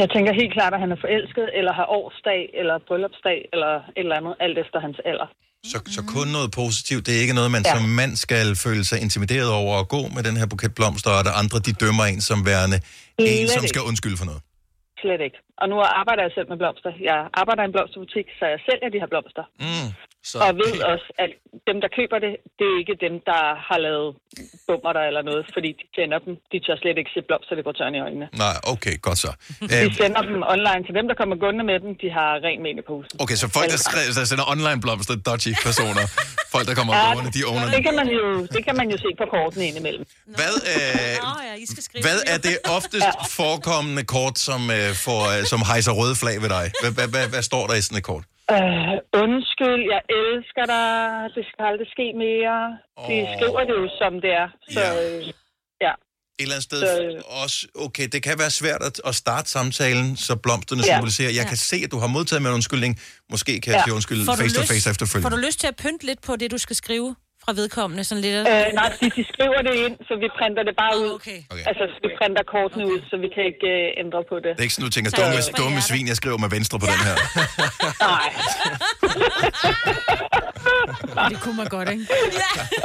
[0.00, 4.04] Jeg tænker helt klart, at han er forelsket, eller har årsdag, eller bryllupsdag, eller et
[4.04, 5.28] eller andet, alt efter hans alder.
[5.72, 7.06] Så, så kun noget positivt.
[7.06, 7.72] Det er ikke noget, man Ja.
[7.74, 11.24] som mand skal føle sig intimideret over at gå med den her buket blomster, og
[11.24, 12.80] der andre, de dømmer en som værende
[13.18, 14.42] en, som skal undskylde for noget.
[15.04, 15.40] Slet ikke.
[15.60, 16.92] Og nu arbejder jeg selv med blomster.
[17.10, 19.44] Jeg arbejder i en blomsterbutik, så jeg sælger de her blomster.
[19.64, 19.88] Mm.
[20.30, 21.30] Så, Og ved også, at
[21.68, 24.08] dem, der køber det, det er ikke dem, der har lavet
[24.68, 26.32] bummer der eller noget, fordi de sender dem.
[26.52, 28.26] De tør slet ikke se blomsterdekoratøren i øjnene.
[28.44, 29.30] Nej, okay, godt så.
[29.72, 31.90] De Øh, sender dem online til dem, der kommer gående med dem.
[32.02, 33.14] De har ren men i posen.
[33.24, 36.04] okay, så folk, der, skrev, der sender online blomster, dodgy personer,
[36.54, 38.24] folk, der kommer gående, de owner det kan man jo,
[38.54, 40.04] det kan man jo se på kortene indimellem.
[40.38, 41.14] Hvad, øh,
[41.48, 45.60] ja, I skal skrive hvad er det oftest forekommende kort, som, øh, får, øh, som
[45.70, 46.66] hejser røde flag ved dig?
[46.82, 48.24] Hvad, hvad, hvad, hvad står der i sådan et kort?
[48.54, 50.90] Øh, undskyld, jeg elsker dig.
[51.36, 52.58] Det skal aldrig ske mere.
[53.08, 53.28] De Åh.
[53.36, 54.48] skriver det jo, som det er.
[54.74, 54.90] Så, Ja.
[55.18, 55.22] øh,
[55.86, 55.92] ja.
[56.38, 60.16] Et eller andet sted Så- også, okay, det kan være svært at, at starte samtalen,
[60.16, 60.92] så blomsterne Ja.
[60.94, 61.30] symboliserer.
[61.40, 62.92] Jeg kan se, at du har modtaget med en undskyldning.
[63.30, 63.84] Måske kan jeg Ja.
[63.84, 65.30] sige undskyld Får du face to lyst- face efterfølgende.
[65.30, 68.02] Får du lyst til at pynte lidt på det, du skal skrive fra vedkommende?
[68.08, 68.36] Sådan lidt...
[68.52, 71.10] Øh, nej, de, de skriver det ind, så vi printer det bare ud.
[71.18, 71.38] Okay.
[71.52, 71.64] Okay.
[71.70, 74.50] Altså, vi printer kortene ud, så vi kan ikke øh, ændre på det.
[74.56, 77.00] Det er ikke sådan, du tænker, dumme, dumme svin, jeg skriver med venstre på den
[77.08, 77.16] her.
[78.12, 78.28] Nej.
[81.32, 82.04] Det kunne man godt, ikke?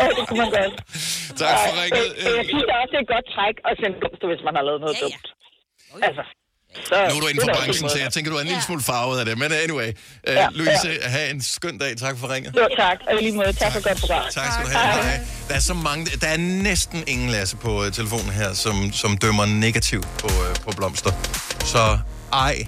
[0.01, 0.74] Ja, det kunne man godt.
[1.41, 2.07] Tak for ringet.
[2.24, 4.64] Øh, Jeg synes det er også et godt træk at sende blomster, hvis man har
[4.70, 5.28] lavet noget dumt.
[6.07, 6.24] Altså,
[6.76, 8.62] så, Nu er du inden for branchen, en så jeg tænker, du er en lille
[8.64, 9.38] smule farvet af det.
[9.38, 9.88] Men anyway,
[10.28, 11.98] uh, Ja, Louise, have en skøn dag.
[11.98, 12.56] Tak for ringet.
[12.56, 12.98] Jo, tak.
[13.08, 14.24] Og lige måde, tak for et godt program.
[14.32, 15.04] Tak skal du have.
[15.04, 15.20] Hej.
[15.48, 19.18] Der er så mange, der er næsten ingen Lasse på uh, telefonen her, som, som
[19.18, 21.12] dømmer negativt på, uh, på blomster.
[21.66, 21.98] Så
[22.34, 22.64] ej,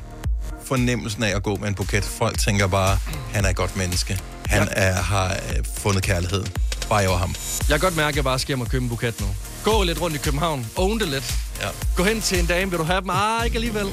[0.65, 2.03] fornemmelsen af at gå med en buket.
[2.03, 2.97] Folk tænker bare,
[3.33, 4.19] han er et godt menneske.
[4.45, 6.43] Han er, har uh, fundet kærlighed.
[6.91, 7.35] Bare over ham.
[7.69, 9.27] Jeg kan godt mærke, at jeg bare skal hjem og købe en buket nu.
[9.63, 10.67] Gå lidt rundt i København.
[10.75, 11.33] Own det lidt.
[11.61, 11.67] Ja.
[11.95, 12.71] Gå hen til en dame.
[12.71, 13.09] Vil du have dem?
[13.09, 13.85] Ah, ikke alligevel.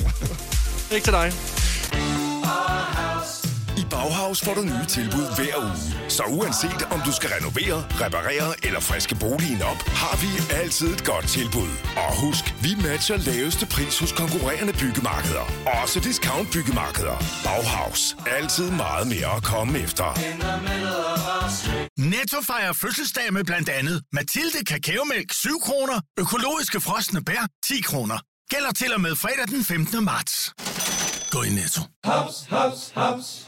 [0.95, 1.33] ikke til dig.
[4.29, 6.11] Bauhaus får du nye tilbud hver uge.
[6.17, 11.05] Så uanset om du skal renovere, reparere eller friske boligen op, har vi altid et
[11.05, 11.71] godt tilbud.
[11.97, 15.45] Og husk, vi matcher laveste pris hos konkurrerende byggemarkeder.
[15.83, 17.17] Også discount byggemarkeder.
[17.45, 18.17] Bauhaus.
[18.39, 20.09] Altid meget mere at komme efter.
[21.99, 28.19] Netto fejrer fødselsdag med blandt andet Mathilde Kakaomælk 7 kroner, økologiske frosne bær 10 kroner.
[28.51, 30.05] Gælder til og med fredag den 15.
[30.05, 30.53] marts.
[31.31, 31.83] Gå i Netto.
[32.05, 33.48] Haps, haps, haps.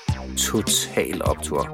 [0.37, 1.69] Total Optor.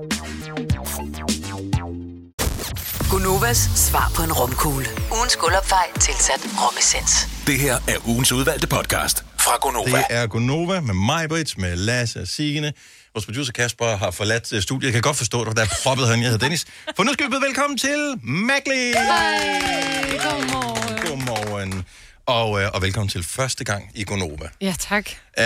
[3.10, 4.86] Gunovas svar på en romkugle.
[5.12, 7.28] Ugens guldopfej tilsat romessens.
[7.48, 9.98] Det her er ugens udvalgte podcast fra Gonova.
[9.98, 12.74] Det er Gonova med mig, Britt, med Lasse og Signe.
[13.14, 14.88] Vores producer Kasper har forladt øh, studiet.
[14.88, 16.24] Jeg kan godt forstå det, for der er proppet herinde.
[16.24, 16.66] Jeg hedder Dennis.
[16.96, 18.92] For nu skal vi byde velkommen til Magli.
[18.94, 20.98] Hej, godmorgen.
[21.08, 21.86] Godmorgen.
[22.26, 24.50] Og, øh, og velkommen til første gang i Gonova.
[24.62, 25.10] Ja, tak.
[25.40, 25.46] Øh,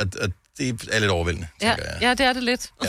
[0.00, 0.28] og, og
[0.60, 1.98] det er lidt overvældende, Ja, tænker jeg.
[2.02, 2.70] ja, det er det lidt.
[2.84, 2.88] Ja.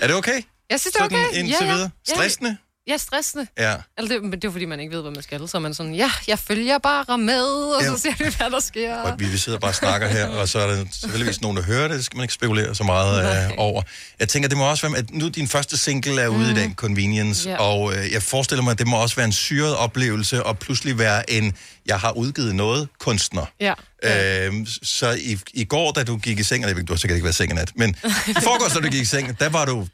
[0.00, 0.42] Er det okay?
[0.70, 1.38] Jeg synes, det er Sådan okay.
[1.38, 1.72] indtil ja, ja.
[1.74, 1.90] videre?
[2.08, 2.56] Stressende?
[2.88, 3.46] Ja, stressende.
[3.58, 3.74] Ja.
[3.98, 5.48] Altså, det, men det er fordi, man ikke ved, hvad man skal.
[5.48, 7.88] Så er man sådan, ja, jeg følger bare med, og Ja.
[7.88, 8.96] så ser vi, hvad der sker.
[8.96, 11.62] Og vi, vi sidder bare og snakker her, og så er der selvfølgelig nogen, der
[11.62, 11.96] hører det.
[11.96, 13.82] Det skal man ikke spekulere så meget øh, over.
[14.20, 16.56] Jeg tænker, det må også være, at nu din første single er ude mm.
[16.58, 17.56] i den, Convenience, Ja.
[17.56, 20.98] og øh, jeg forestiller mig, at det må også være en syret oplevelse, og pludselig
[20.98, 21.54] være en,
[21.86, 23.46] jeg har udgivet noget, kunstner.
[23.60, 23.74] Ja.
[24.46, 26.98] Øhm, så i, i går, da du gik i seng, eller jeg ved du har
[26.98, 27.90] sikkert ikke været i seng i nat, men
[28.28, 29.86] i forgårs, da du gik i seng, der var du,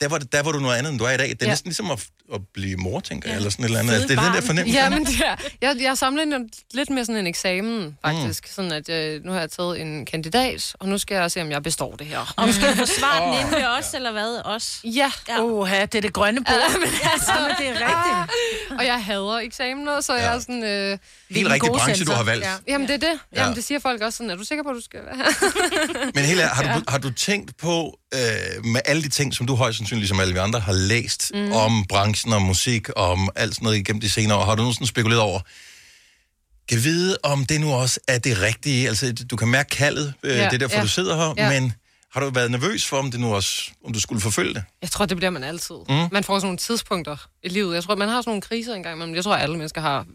[0.00, 1.28] der var, der var du noget andet, end du er i dag.
[1.28, 1.46] Det er Ja.
[1.46, 1.50] ja.
[1.52, 3.92] næsten ligesom at at blive mor, tænker jeg, eller sådan et eller andet.
[3.92, 4.78] Altså, det er den der fornemmelse.
[4.80, 6.38] Ja, men det er, jeg, jeg sammenligner
[6.74, 8.44] lidt med sådan en eksamen, faktisk.
[8.44, 8.50] Mm.
[8.54, 11.50] Sådan at jeg, nu har jeg taget en kandidat, og nu skal jeg se, om
[11.50, 12.34] jeg består det her.
[12.36, 14.40] Og skal du forsvare den inde ved os, eller hvad?
[14.44, 14.80] Os?
[14.84, 15.12] Ja.
[15.28, 15.40] Ja.
[15.42, 16.54] Oha, det er det grønne bord.
[16.72, 18.78] Ja, men altså, Ja, men det er rigtigt.
[18.78, 20.22] og jeg hader eksamener, så ja.
[20.22, 20.62] jeg er sådan...
[20.64, 20.98] Øh,
[21.30, 22.44] Helt rigtig branche, du har valgt.
[22.44, 22.52] Ja.
[22.68, 23.18] Jamen, det er det.
[23.34, 23.40] Ja.
[23.42, 25.24] Jamen, det siger folk også sådan, er du sikker på, at du skal være her?
[26.14, 29.46] Men helt ærligt, har, du, har du tænkt på, øh, med alle de ting, som
[29.46, 31.52] du højst sandsynligt, som alle vi andre, har læst mm.
[31.52, 34.88] om branchen, om musik, om alt sådan noget igennem de senere år, har du nogensinde
[34.88, 35.40] spekuleret over,
[36.68, 38.88] kan vide, om det nu også er det rigtige?
[38.88, 40.82] Altså, du kan mærke kaldet, øh, Ja, det er derfor, ja.
[40.82, 41.60] du sidder her, Ja.
[41.60, 41.72] men
[42.12, 44.64] har du været nervøs for, om det nu også, om du skulle forfølge det?
[44.82, 45.74] Jeg tror, det bliver man altid.
[45.88, 45.94] Mm.
[46.12, 47.74] Man får sådan nogle tidspunkter i livet.
[47.74, 50.06] Jeg tror, man har sådan nogle kriser engang, men jeg tror, alle mennesker har,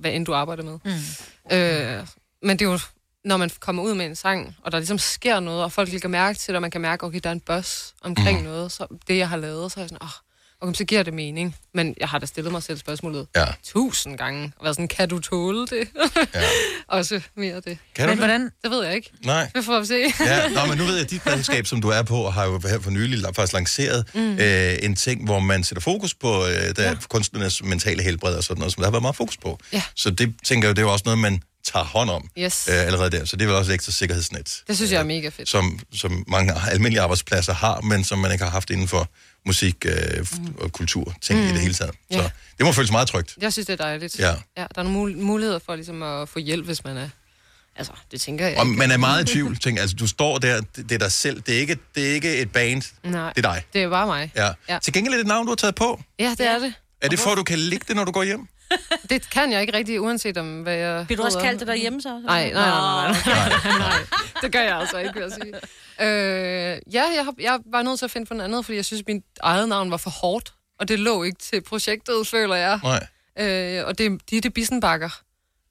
[0.00, 0.78] hvad end du arbejder med.
[0.84, 1.56] Mm.
[1.56, 2.06] Øh,
[2.42, 2.78] men det er jo,
[3.24, 6.08] når man kommer ud med en sang, og der ligesom sker noget, og folk lægger
[6.08, 8.44] mærke til det, og man kan mærke, okay, der er en buzz omkring mm.
[8.44, 11.02] noget, så det, jeg har lavet, så er jeg sådan, åh, oh, okay, så giver
[11.02, 11.56] det mening.
[11.74, 13.44] Men jeg har da stillet mig selv spørgsmålet ja.
[13.64, 15.88] tusind gange, og været sådan, kan du tåle det?
[16.34, 16.40] ja.
[16.98, 17.64] Også mere det.
[17.64, 18.16] Kan du men det?
[18.18, 18.50] hvordan?
[18.62, 19.10] Det ved jeg ikke.
[19.24, 19.50] Nej.
[19.54, 20.24] Det får vi se.
[20.24, 22.60] Ja, nå, men nu ved jeg, at dit pladselskab, som du er på, har jo
[22.68, 24.38] her for nylig faktisk lanceret mm.
[24.38, 26.94] øh, en ting, hvor man sætter fokus på øh, der ja.
[27.08, 29.58] kunstnernes mentale helbred og sådan noget, som der har været meget fokus på.
[29.72, 29.82] Ja.
[29.96, 31.42] Så det tænker jeg, det er jo også noget, man
[31.72, 32.68] tager hånd om Yes.
[32.68, 33.24] øh, allerede der.
[33.24, 35.48] Så det er vel også et ekstra sikkerhedsnet, Det synes jeg er mega fedt.
[35.48, 39.08] som, som mange almindelige arbejdspladser har, men som man ikke har haft inden for
[39.46, 40.54] musik øh, mm.
[40.60, 41.44] og kultur, ting mm.
[41.44, 41.52] i Mm.
[41.52, 41.94] det hele taget.
[42.12, 43.34] Så det må føles meget trygt.
[43.40, 44.18] Jeg synes, det er dejligt.
[44.18, 44.28] Ja.
[44.30, 47.08] ja der er nogle mul- muligheder for ligesom at få hjælp, hvis man er...
[47.76, 48.78] Altså, det tænker jeg Og ikke.
[48.78, 49.56] man er meget i tvivl.
[49.58, 51.40] Tænker, altså, du står der, det, det er dig selv.
[51.46, 52.82] Det er, ikke, det er ikke et band.
[53.04, 53.62] Nej, Det er dig.
[53.72, 54.32] det er bare mig.
[54.36, 54.50] Ja.
[54.68, 54.78] Ja.
[54.78, 56.02] Til gengæld er det et navn, du har taget på.
[56.18, 56.74] Ja, det er det.
[57.02, 58.48] Er det for, at du kan ligge det, når du går hjem?
[59.10, 61.06] Det kan jeg ikke rigtig, uanset om hvad jeg...
[61.06, 62.08] Bliver du også kaldt det derhjemme, så?
[62.08, 63.98] Nej, nej, nej, nej, nej, nej.
[64.42, 65.54] Det gør jeg altså ikke, vil jeg sige.
[66.00, 68.84] Øh, ja, jeg, har, jeg var nødt til at finde på noget andet, fordi jeg
[68.84, 72.80] synes, mit eget navn var for hårdt, og det lå ikke til projektet, føler jeg.
[72.82, 73.06] Nej.
[73.38, 75.20] Øh, og det, de er det Bissenbakker.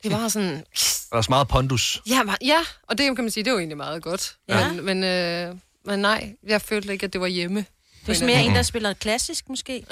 [0.03, 0.65] Det var sådan...
[1.11, 2.01] Der er så meget pondus.
[2.09, 4.35] Ja, ja, og det kan man sige, det er jo egentlig meget godt.
[4.49, 4.71] Ja.
[4.71, 7.65] Men, men, øh, men nej, jeg følte ikke, at det var hjemme.
[8.07, 9.73] Det er mere en, der spiller klassisk, måske.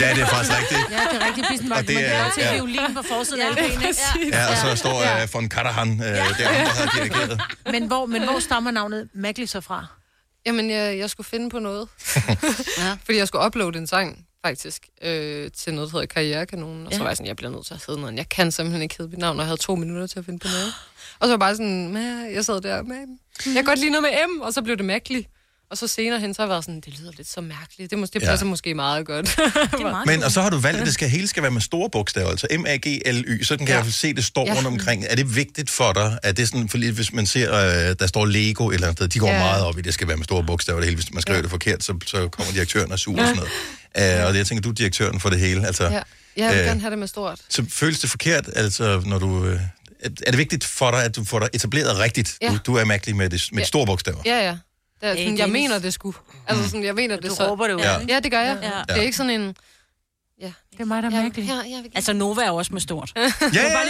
[0.00, 0.80] Ja, det er faktisk rigtigt.
[0.90, 1.80] Ja, det er rigtig Bismarck.
[1.82, 2.54] Og det Man er- se ja.
[2.54, 4.36] violin på forsiden Ja, af ikke?
[4.36, 7.40] Ja, og så står uh, von Karahan, uh, der, der har dirigeret.
[7.72, 9.86] Men hvor, men hvor stammer navnet Magli så fra?
[10.46, 11.88] Jamen, jeg, jeg skulle finde på noget.
[12.78, 12.96] ja.
[13.04, 16.86] Fordi jeg skulle uploade en sang, faktisk, øh, til noget, der hedder Karrierekanonen.
[16.86, 17.02] Og så Ja.
[17.02, 18.16] var jeg sådan, jeg bliver nødt til at hedde noget.
[18.16, 20.38] Jeg kan simpelthen ikke hedde mit navn, og jeg havde to minutter til at finde
[20.38, 20.72] på noget.
[21.18, 21.96] Og så var jeg bare sådan,
[22.34, 22.96] jeg sad der med,
[23.46, 25.26] jeg kan godt lide noget med M, og så blev det Magli.
[25.70, 27.90] Og så senere hen, så har jeg været sådan, det lyder lidt så mærkeligt.
[27.90, 28.26] Det, mås- det Ja.
[28.30, 29.26] passer måske meget godt.
[29.26, 29.38] det
[29.80, 31.90] er Men, og så har du valgt, at det skal, hele skal være med store
[31.90, 33.42] bogstaver, altså M-A-G-L-Y.
[33.42, 33.74] Sådan kan Ja.
[33.74, 34.54] jeg i hvert fald se, det står Ja.
[34.54, 35.04] rundt omkring.
[35.08, 36.18] Er det vigtigt for dig?
[36.22, 39.08] Er det sådan, fordi hvis man ser, øh, der står Lego et eller andet sted,
[39.08, 39.38] de går Ja.
[39.38, 40.96] meget op i, det skal være med store bogstaver det hele.
[40.96, 41.42] Hvis man skriver Ja.
[41.42, 43.36] det forkert, så, så kommer direktøren og suger og sådan
[43.96, 44.20] noget.
[44.20, 45.66] Uh, og det, jeg tænker, du er direktøren for det hele.
[45.66, 46.00] Altså, ja.
[46.36, 47.38] Jeg vil øh, gerne have det med stort.
[47.48, 49.44] Så føles det forkert, altså, når du...
[49.46, 49.60] Øh,
[50.02, 52.36] er det vigtigt for dig, at du får dig etableret rigtigt?
[52.42, 52.48] Ja.
[52.48, 53.66] Du, du er mærkelig med, det, med Ja.
[53.66, 54.18] store bogstaver.
[54.26, 54.56] Ja, ja.
[55.00, 55.62] Det er, Hey, sådan, jeg Dennis.
[55.62, 56.14] mener det sgu.
[56.46, 57.48] Altså sådan, jeg mener det Du så.
[57.50, 58.58] råber det ud, Ja, ja det gør jeg.
[58.62, 58.94] Ja.
[58.94, 59.56] Det er ikke sådan en...
[60.40, 60.52] Ja.
[60.72, 61.42] Det er mig, der er Magli.
[61.42, 63.12] Ja, ja, Altså, Nova er jo også med stort.
[63.16, 63.30] Ja, ja,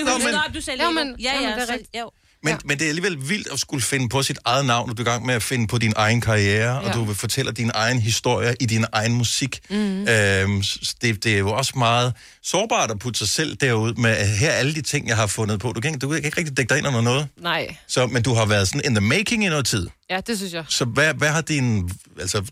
[0.04, 1.94] nå, men, du sagde Ja, men- ja, jamen, ja, det er rigtigt.
[2.42, 5.02] Men, men det er alligevel vildt at skulle finde på sit eget navn, og du
[5.02, 6.78] er i gang med at finde på din egen karriere, ja.
[6.78, 6.92] og Ja.
[6.92, 9.60] du vil fortælle din egen historie i din egen musik.
[9.70, 9.76] Mm.
[10.08, 10.62] Øhm,
[11.02, 14.50] det, det er jo også meget sårbart at putte sig selv derud med, at her
[14.50, 15.72] er alle de ting, jeg har fundet på.
[15.72, 17.28] Du kan, du kan ikke rigtig dække dig ind under noget.
[17.36, 17.76] Nej.
[17.88, 19.88] Så, men du har været sådan in the making i noget tid.
[20.10, 20.64] Ja, det synes jeg.
[20.68, 21.90] Så hvad, hvad har din...
[22.20, 22.44] Altså,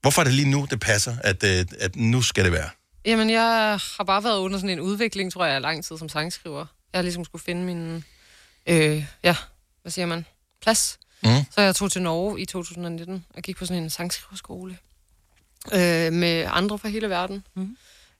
[0.00, 2.68] hvorfor er det lige nu, det passer, at, øh, at nu skal det være?
[3.04, 6.66] Jamen, jeg har bare været under sådan en udvikling, tror jeg, lang tid som sangskriver.
[6.92, 8.04] Jeg har ligesom skulle finde min,
[8.66, 9.36] øh, ja,
[9.82, 10.26] hvad siger man,
[10.62, 10.98] plads.
[11.22, 11.30] Mm.
[11.50, 14.78] Så jeg tog til Norge i 2019 og gik på sådan en sangskriverskole
[15.72, 17.44] øh, med andre fra hele verden.
[17.54, 17.76] Mm.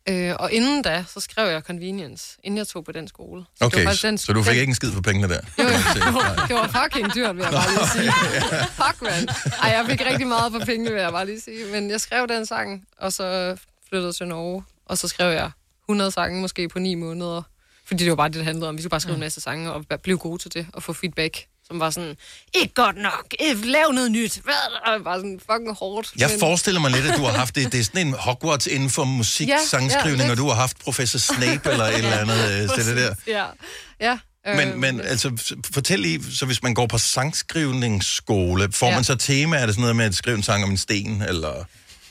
[0.09, 3.43] Øh, og inden da, så skrev jeg Convenience, inden jeg tog på den skole.
[3.43, 5.29] Så det var Okay, faktisk den, så du fik den, ikke en skid for pengene
[5.29, 5.41] der?
[5.59, 5.71] Jo, jo,
[6.49, 8.13] det var fucking dyrt, vil jeg bare lige sige.
[8.83, 9.29] Fuck, mand.
[9.63, 11.65] Ej, jeg fik rigtig meget for pengene, vil jeg bare lige sige.
[11.73, 13.57] Men jeg skrev den sang, og så
[13.89, 14.65] flyttede til Norge.
[14.87, 15.51] Og så skrev jeg
[15.89, 17.43] 100 sange, måske på 9 måneder.
[17.89, 18.77] Fordi det var bare det, det handlede om.
[18.77, 21.47] Vi skulle bare skrive en masse sange og blive gode til det, og få feedback,
[21.67, 22.17] som var sådan,
[22.55, 23.35] ikke godt nok,
[23.65, 24.41] lav noget nyt.
[24.45, 24.55] Hvad?
[24.87, 26.09] Og bare sådan fucking hårdt.
[26.19, 27.73] Jeg men- forestiller mig lidt, at du har haft det.
[27.73, 30.31] Det er sådan en Hogwarts inden for musik, Ja, ja, ja, sangskrivning, lidt.
[30.31, 32.63] og du har haft professor Snape eller et eller andet.
[32.63, 33.15] øh, så det der.
[33.27, 33.45] Ja,
[34.01, 34.19] ja.
[34.57, 38.91] Men, øh, men altså, fortæl lige, så hvis man går på sangskrivningsskole, får Ja.
[38.93, 38.97] ja.
[38.99, 39.57] man så tema?
[39.57, 41.65] Er det sådan noget med at skrive en sang om en sten, eller...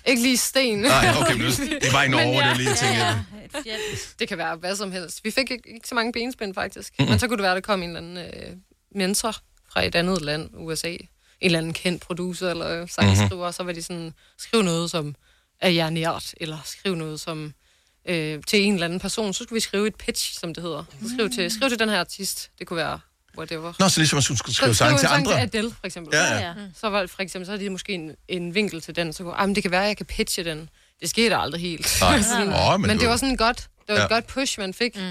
[0.08, 0.80] Ikke lige sten.
[0.80, 1.52] Nej, okay, men
[1.82, 4.16] det var i Norge, Men det lige, jeg tænkte.
[4.20, 5.24] Det kan være hvad som helst.
[5.24, 6.94] Vi fik ikke, ikke så mange benspænd, faktisk.
[6.94, 7.04] Mhm.
[7.04, 7.12] Mm-hmm.
[7.12, 8.58] Men så kunne det være, der kom en eller anden øh,
[8.96, 9.36] mentor
[9.74, 10.90] fra et andet land, USA.
[10.90, 11.00] En
[11.42, 13.54] eller anden kendt producer eller sangskriver, mm-hmm.
[13.54, 15.16] så var de sådan, skriv noget, som
[15.62, 17.54] er jeg nært, eller skriv noget som
[18.08, 20.84] øh, til en eller anden person, så skulle vi skrive et pitch, som det hedder.
[21.02, 22.52] Så skriv til, skriv til den her artist.
[22.60, 23.00] Det kunne være
[23.38, 23.74] whatever.
[23.80, 25.32] Nå, så ligesom at skulle skrive Så sang til andre.
[25.34, 26.16] til Adele, for eksempel.
[26.16, 26.54] Ja, ja.
[26.54, 26.60] Mm.
[26.82, 29.34] Så var for eksempel, så har de måske en, en vinkel til den, så kunne,
[29.36, 30.70] ah, men det kan være, at jeg kan pitche den.
[31.02, 31.98] Det skete aldrig helt.
[32.02, 32.22] Nej.
[32.32, 34.04] Sådan, Åh, men men, det var sådan godt, det var Ja.
[34.04, 34.96] et godt push, man fik.
[34.96, 35.02] Mm.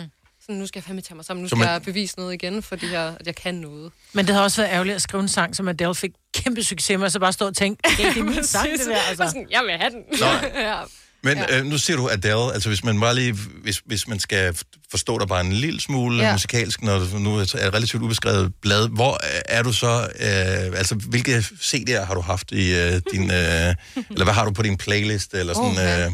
[0.43, 2.35] Sådan, nu skal jeg fandme tage mig sammen, nu Så skal man- jeg bevise noget
[2.35, 3.93] igen, fordi jeg, at jeg kan noget.
[4.12, 6.99] Men det har også været ærgerligt at skrive en sang, som Adele fik kæmpe succes
[6.99, 8.97] med, og så bare stå og tænke, det er min sang, det der.
[9.09, 9.27] Altså.
[9.27, 10.03] Sådan, jeg vil have den.
[10.55, 10.77] ja.
[11.25, 11.59] Men ja.
[11.59, 14.59] øh, nu siger du Adele, altså hvis man bare lige, hvis, hvis man skal
[14.91, 16.33] forstå dig bare en lille smule ja.
[16.33, 20.79] Musikalsk, når du nu er et relativt ubeskrevet blad, hvor øh, er du så, øh,
[20.79, 23.75] altså hvilke CD'er har du haft i øh, din, øh,
[24.11, 26.12] eller hvad har du på din playlist, eller sådan, øh,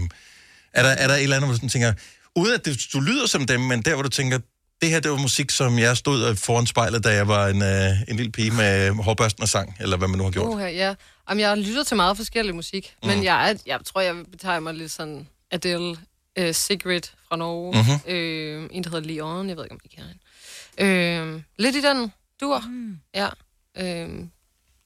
[0.74, 1.92] er, der, er der et eller andet, hvor du sådan tænker,
[2.36, 4.38] uden at det, du lyder som dem, men der hvor du tænker,
[4.82, 7.90] det her, det var musik, som jeg stod foran spejlet, da jeg var en, øh,
[8.08, 10.54] en lille pige med hårbørsten og sang, eller hvad man nu har gjort.
[10.54, 10.94] Uh, ja.
[11.30, 13.08] Jamen, jeg lytter til meget forskellig musik, mm.
[13.08, 15.96] men jeg, er, jeg tror, jeg vil betegne mig lidt sådan Adele,
[16.40, 17.90] uh, Sigrid fra Norge, Mhm.
[17.90, 18.12] mm-hmm.
[18.14, 21.36] øh, en, der hedder Leon, jeg ved ikke, om I kender hende.
[21.36, 22.98] Øh, lidt i den dur, mm.
[23.14, 23.28] ja.
[23.76, 24.24] Øh,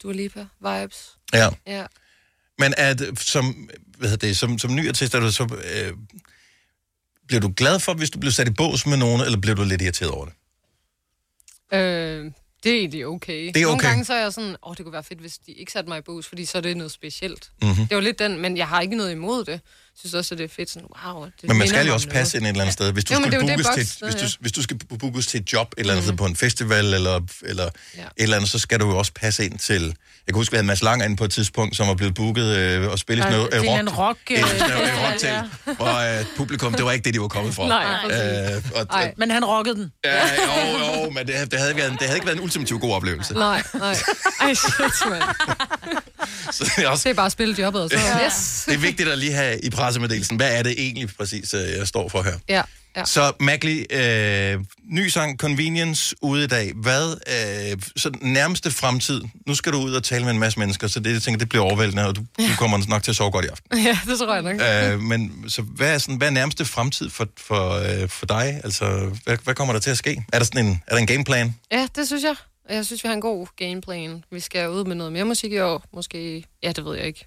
[0.02, 1.16] Dua Lipa, vibes.
[1.34, 1.48] Ja.
[1.66, 1.86] Ja.
[2.58, 3.68] Men at, som,
[3.98, 5.92] hvad hedder det, som, som ny artist, er du så, øh,
[7.26, 9.64] bliver du glad for, hvis du bliver sat i bås med nogen, eller bliver du
[9.64, 10.34] lidt irriteret over det?
[11.78, 12.32] Øh,
[12.64, 13.46] det er egentlig okay.
[13.46, 13.88] Det er Nogle okay.
[13.88, 15.98] gange så er jeg sådan, åh, det kunne være fedt, hvis de ikke satte mig
[15.98, 17.50] i bus, fordi så er det noget specielt.
[17.62, 17.74] Mhm.
[17.88, 19.60] Det var lidt den, men jeg har ikke noget imod det.
[19.94, 21.24] Jeg synes også, at det er fedt sådan, wow.
[21.24, 22.92] Det Men man skal jo også passe ind et eller andet sted.
[22.92, 25.40] Hvis du, Jo, er det, bookes til, boks, hvis, du, hvis du skal bookes til
[25.40, 27.64] et job et eller andet sted på en festival, eller, eller
[27.96, 28.00] Ja.
[28.02, 29.82] et eller andet, så skal du jo også passe ind til...
[30.26, 32.44] Jeg kan huske, vi havde Mads Lang inde på et tidspunkt, som var blevet booket
[32.56, 34.30] øh, og spille sådan noget det er en rock, rock...
[34.30, 35.42] noget øh, rocktal,
[35.78, 37.68] og øh, publikum, det var ikke det, de var kommet fra.
[37.68, 39.92] Nej, øh, og, Ej, men han rockede den.
[40.04, 42.92] Ja, jo, jo, men det, det, havde, været, det havde ikke været en ultimativ god
[42.94, 43.34] oplevelse.
[43.34, 43.96] Nej, nej.
[44.40, 45.22] Ej, shit, mand.
[46.52, 47.96] Så det er også Det er bare at spille jobbet, og så
[48.26, 48.62] yes.
[48.66, 51.88] Det er vigtigt at lige have i pressemeddelelsen, hvad er det egentlig præcis, øh, jeg
[51.88, 52.32] står for her.
[52.48, 52.62] Ja,
[52.96, 53.04] ja.
[53.04, 54.60] Så Magli, øh,
[54.90, 56.72] ny sang Convenience ude i dag.
[56.74, 57.10] Hvad
[57.72, 59.22] øh, så nærmeste fremtid?
[59.46, 61.48] Nu skal du ud og tale med en masse mennesker, så det, jeg tænker, det
[61.48, 63.78] bliver overvældende, og du, du kommer nok til at sove godt i aften.
[63.86, 64.92] Ja, det tror jeg nok.
[64.92, 68.60] Øh, men så hvad er, sådan, hvad er nærmeste fremtid for, for, øh, for dig?
[68.64, 70.24] Altså, hvad, hvad kommer der til at ske?
[70.32, 71.54] Er der, sådan en, er der en gameplan?
[71.72, 72.34] Ja, det synes jeg.
[72.68, 74.24] Og Jeg synes, vi har en god gameplan.
[74.30, 75.82] Vi skal ud med noget mere musik i år.
[75.92, 77.26] Måske, ja, det ved jeg ikke.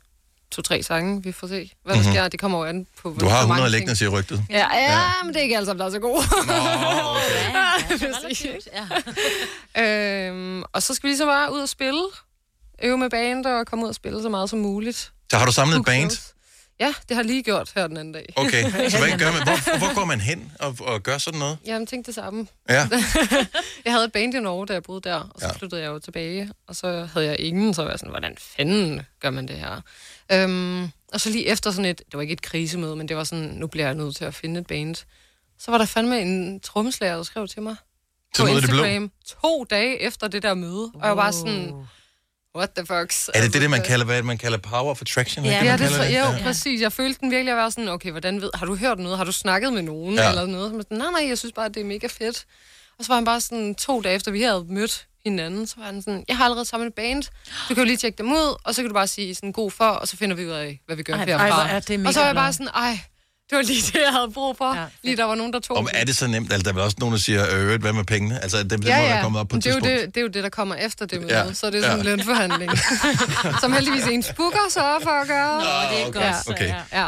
[0.51, 2.11] To-tre sange, vi får se, hvad der Mhm.
[2.11, 2.27] sker.
[2.27, 4.43] Det kommer jo an på, Du har hvor mange 100 ting- liggende, siger rygtet.
[4.49, 6.21] Ja, ja, ja, men det er ikke alle sammen, der er så gode.
[8.23, 8.67] Præcis.
[9.83, 12.01] øhm, og så skal vi så bare ud og spille.
[12.83, 15.11] Øve med band og komme ud og spille så meget som muligt.
[15.31, 16.11] Så har du samlet et band?
[16.79, 18.33] Ja, det har jeg lige gjort her den anden dag.
[18.35, 19.43] Okay, så hvad gør man?
[19.43, 21.57] Hvor, hvor går man hen og, og gør sådan noget?
[21.65, 22.47] Jamen, tænk det samme.
[22.69, 22.89] Ja.
[23.85, 25.53] jeg havde et band i Norge, da jeg boede der, og så ja.
[25.53, 29.01] flyttede jeg jo tilbage, og så havde jeg ingen, så var jeg sådan, hvordan fanden
[29.19, 29.81] gør man det her?
[30.31, 33.23] Øhm, og så lige efter sådan et, det var ikke et krisemøde, men det var
[33.23, 34.95] sådan, nu bliver jeg nødt til at finde et band.
[35.59, 37.75] Så var der fandme en trommeslager, der skrev til mig
[38.35, 38.83] Så på af det blå?
[38.83, 39.11] Instagram,
[39.41, 41.73] to dage efter det der møde, og jeg var sådan,
[42.57, 43.13] what the fuck?
[43.33, 45.45] Er det det, det man kalder, hvad det, man kalder power of attraction?
[45.45, 46.81] Ja, ja det, kalder tror, jo, præcis.
[46.81, 49.17] Jeg følte den virkelig at være sådan, okay, hvordan ved, har du hørt noget?
[49.17, 50.15] Har du snakket med nogen?
[50.15, 50.23] Ja.
[50.23, 50.29] Ja.
[50.29, 50.67] Eller noget?
[50.67, 52.45] Så var jeg sådan, nej, nej, jeg synes bare, det er mega fedt.
[52.99, 55.85] Og så var han bare sådan, to dage efter vi havde mødt hinanden, så var
[55.85, 57.23] han sådan, jeg har allerede samlet et band.
[57.69, 59.71] Du kan jo lige tjekke dem ud, og så kan du bare sige sådan god
[59.71, 61.67] for, og så finder vi ud af, hvad vi gør Ej, herfra.
[61.67, 62.99] ej, er det mega og så var jeg bare sådan, ej,
[63.49, 64.75] det var lige det, jeg havde brug for.
[64.75, 66.53] Ja, lige der var nogen, der tog Om er det så nemt?
[66.53, 68.43] Altså, der er vel også nogen, der siger, øh, hvad med pengene?
[68.43, 69.21] Altså, det, det må ja, være ja.
[69.21, 71.05] kommet op på et det, er jo det, det er jo det, der kommer efter
[71.05, 71.45] det møde, Ja.
[71.45, 71.53] ja.
[71.53, 72.11] så det er sådan Ja.
[72.11, 72.71] en lønforhandling.
[73.61, 75.57] Som heldigvis en spooker sørger for at gøre.
[75.59, 76.33] Nå, det er okay.
[76.47, 76.73] Okay.
[76.93, 77.07] Ja.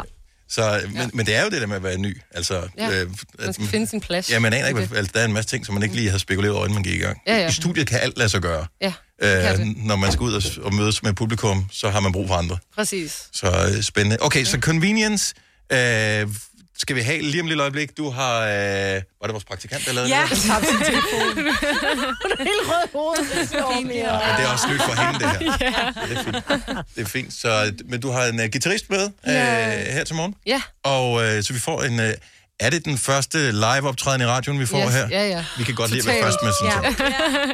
[0.52, 2.22] Så, men, men det er jo det der med at være ny.
[2.32, 3.10] Altså, Ja, øh,
[3.40, 4.32] man skal finde sin plads.
[4.32, 6.18] Ja, man aner ikke, altså, der er en masse ting, som man ikke lige har
[6.18, 7.18] spekuleret over, inden man gik i gang.
[7.28, 7.48] Ja, ja.
[7.48, 8.66] I studiet kan alt lade sig gøre.
[8.82, 12.28] Ja, Øh, når man skal ud og, og mødes med publikum, så har man brug
[12.28, 12.58] for andre.
[12.76, 13.24] præcis.
[13.34, 14.18] Så øh, spændende.
[14.22, 15.36] Okay, så convenience
[15.72, 16.28] øh,
[16.78, 17.98] skal vi have lige om et lille øjeblik.
[17.98, 18.40] Du har...
[18.40, 18.48] Øh,
[19.22, 20.38] var det vores praktikant, der lavede Ja, det?
[20.86, 21.34] telefon.
[21.38, 23.18] Hun er helt rød.
[23.18, 25.40] Det er Men det er også nyt for hende, det her.
[25.68, 26.06] Ja.
[26.08, 26.36] Det er fint.
[26.96, 27.34] Det er fint.
[27.34, 29.92] Så, men du har en uh, guitarist med uh, Ja.
[29.92, 30.36] her til morgen.
[30.46, 30.62] Ja.
[30.84, 32.00] Og uh, så vi får en...
[32.00, 32.06] Uh,
[32.60, 35.08] er det den første live-optræden i radioen, vi får yes, her?
[35.12, 35.46] Ja, ja.
[35.58, 37.46] Vi kan godt lide at være først med sådan ja.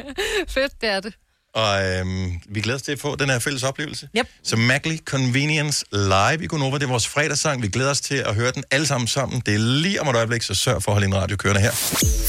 [0.48, 1.14] Fedt, det er det.
[1.56, 4.08] Og øhm, vi glæder os til at få den her fælles oplevelse.
[4.18, 4.26] Yep.
[4.44, 7.62] Så Mackley Convenience live i Gonova, det er vores fredagssang.
[7.62, 9.42] Vi glæder os til at høre den alle sammen sammen.
[9.46, 11.70] Det er lige om et øjeblik, så sørg for at holde en radio kørende her.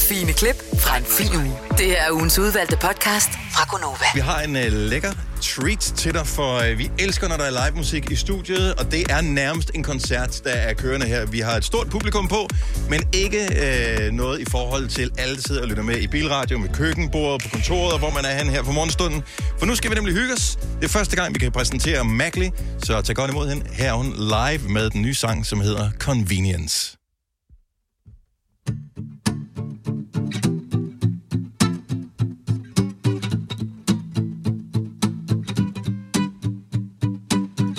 [0.08, 1.56] Fine klip fra en fin uge.
[1.78, 4.04] Det her er ugens udvalgte podcast fra Gonova.
[4.14, 5.12] Vi har en uh, lækker
[5.42, 8.92] treat til dig, for uh, vi elsker, når der er live musik i studiet, og
[8.92, 11.26] det er nærmest en koncert, der er kørende her.
[11.26, 12.48] Vi har et stort publikum på,
[12.90, 16.58] men ikke uh, noget i forhold til alle, der sidder og lytter med i bilradio,
[16.58, 19.17] med køkkenbordet, på kontoret, og hvor man er hen her for morgenstunden.
[19.58, 20.58] For nu skal vi nemlig hygge os.
[20.80, 22.50] Det er første gang, vi kan præsentere Mackley,
[22.82, 23.64] så tag godt imod hende.
[23.72, 26.96] Her er hun live med den nye sang, som hedder Convenience.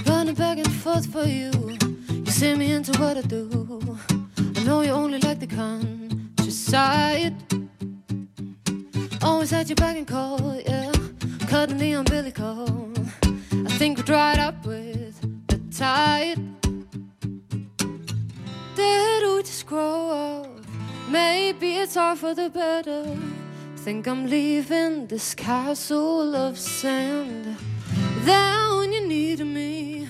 [0.10, 1.52] Running back and forth for you.
[2.26, 3.44] You see me into what I do.
[4.58, 7.36] I know you only like the countryside.
[9.22, 10.99] Always had your back and call, yeah.
[11.50, 12.94] Cutting the umbilical.
[13.24, 16.38] I think we're dried up with the tide.
[18.76, 20.48] Did we just grow up?
[21.10, 23.18] Maybe it's all for the better.
[23.78, 27.58] Think I'm leaving this castle of sand.
[28.26, 30.08] There when you need me,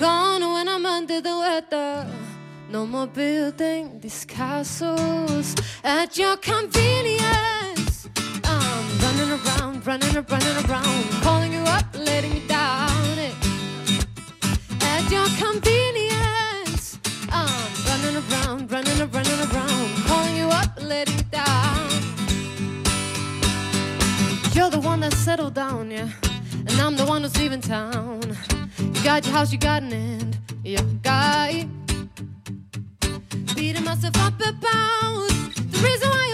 [0.00, 2.04] gone when I'm under the weather.
[2.68, 7.59] No more building these castles at your convenience.
[9.80, 13.18] Around, running around, running around, calling you up, letting you down.
[13.18, 13.32] eh.
[14.82, 16.98] At your convenience,
[17.30, 21.88] I'm running around, running running around, calling you up, letting you down.
[24.52, 26.08] You're the one that settled down, yeah.
[26.52, 28.20] And I'm the one who's leaving town.
[28.78, 31.66] You got your house, you got an end, your guy.
[33.54, 36.26] Beating myself up about the reason why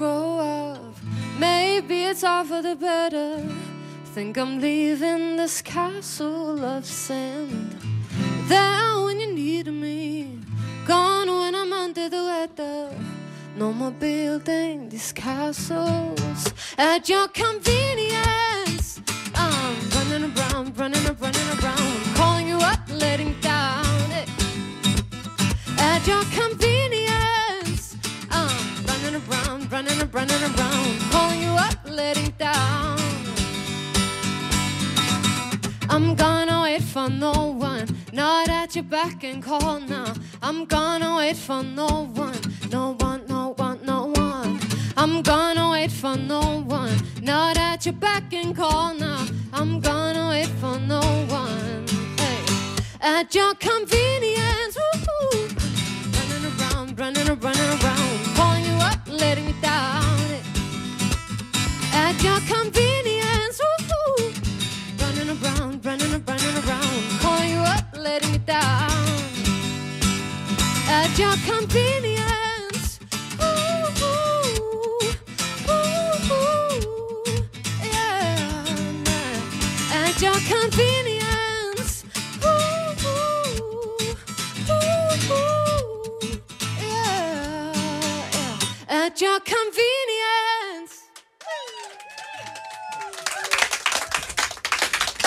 [0.00, 0.94] grow up?
[1.38, 3.46] Maybe it's all for the better.
[4.14, 7.76] Think I'm leaving this castle of sand.
[8.48, 10.38] There when you need me,
[10.86, 12.96] gone when I'm under the weather.
[13.58, 19.02] No more building these castles at your convenience.
[19.34, 24.08] I'm running around, running around, running around, calling you up, letting down.
[25.92, 27.09] At your convenience,
[29.28, 32.98] around, running around, running around, calling you up, letting down.
[35.88, 40.12] I'm gonna wait for no one, not at your back and call now.
[40.42, 42.38] I'm gonna wait for no one,
[42.70, 44.60] no one, no one, no one.
[44.96, 49.26] I'm gonna wait for no one, not at your back and call now.
[49.52, 51.86] I'm gonna wait for no one,
[52.18, 52.40] hey,
[53.00, 54.76] at your convenience.
[56.14, 58.79] Running around, running around, running around, calling you
[59.20, 59.59] letting you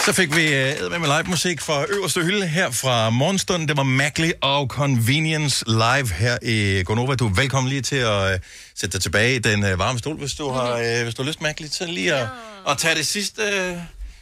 [0.05, 3.67] Så fik vi uh, med live musik fra øverste hylde her fra morgenstunden.
[3.67, 7.15] Det var Mackley og Convenience live her i Gonova.
[7.15, 8.39] Du er velkommen lige til at uh,
[8.75, 11.27] sætte dig tilbage i den uh, varme stol, hvis du har, uh, hvis du har
[11.27, 12.27] lyst, Mackley, til lige at,
[12.69, 13.41] at tage det sidste,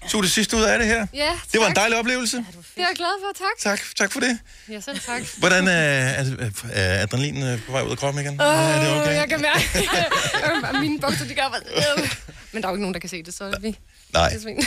[0.03, 1.07] uh, suge det sidste ud af det her.
[1.13, 1.81] Ja, Det var en tak.
[1.81, 2.37] dejlig oplevelse.
[2.37, 2.45] Det
[2.77, 3.71] er jeg glad for, tak.
[3.71, 4.39] Tak, tak for det.
[4.69, 5.21] Ja, selv tak.
[5.37, 8.41] Hvordan uh, er, er adrenalin uh, på vej ud af kroppen igen?
[8.41, 9.15] Åh, er det okay?
[9.15, 11.55] Jeg kan mærke, mine bukser, de gør.
[12.53, 13.77] Men der er jo ikke nogen, der kan se det, så vi...
[14.13, 14.29] Nej.
[14.29, 14.45] Det.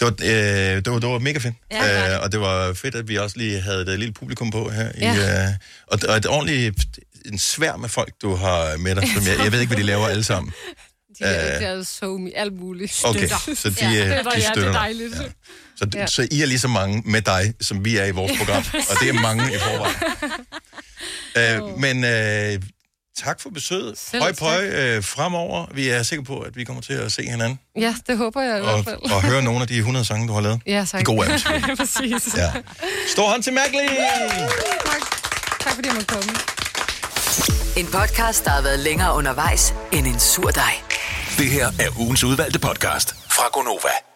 [0.00, 1.54] Det var, øh, det var, det var mega fedt.
[1.72, 2.14] Ja, det det.
[2.14, 4.88] øh, og det var fedt, at vi også lige havde et lille publikum på her.
[5.00, 5.14] Ja.
[5.14, 5.54] I, øh,
[5.86, 6.78] og, og et ordentligt
[7.26, 9.08] en svær med folk, du har med dig.
[9.14, 10.52] Som jeg, jeg ved ikke, hvad de laver alle sammen.
[11.18, 13.02] De er, Øh, de er so me, alt muligt.
[13.04, 13.54] Okay, Støtter.
[13.54, 14.80] så de, ja, øh, støtter, de ja, det støtter er dig.
[14.80, 15.14] dejligt.
[15.14, 15.22] Ja.
[15.76, 16.00] Så, Ja.
[16.00, 16.06] ja.
[16.06, 18.64] så I er lige så mange med dig, som vi er i vores program.
[18.74, 19.96] og det er mange i forvejen.
[21.72, 22.62] øh, men øh,
[23.18, 23.98] tak for besøget.
[23.98, 25.66] Selv Høj pøj øh, fremover.
[25.74, 27.58] Vi er sikre på, at vi kommer til at se hinanden.
[27.78, 29.12] Ja, det håber jeg i Og, hvert fald.
[29.12, 30.60] og høre nogle af de 100 sange, du har lavet.
[30.66, 31.00] Ja, tak.
[31.00, 31.76] De gode af dem.
[31.76, 32.36] Præcis.
[32.36, 32.52] Ja.
[33.08, 33.86] Stor hånd til Mackley!
[34.84, 35.00] Tak.
[35.60, 36.30] tak fordi jeg måtte komme.
[37.76, 40.72] En podcast, der har været længere undervejs end en sur dej.
[41.38, 44.09] Det her er ugens udvalgte podcast fra Gonova.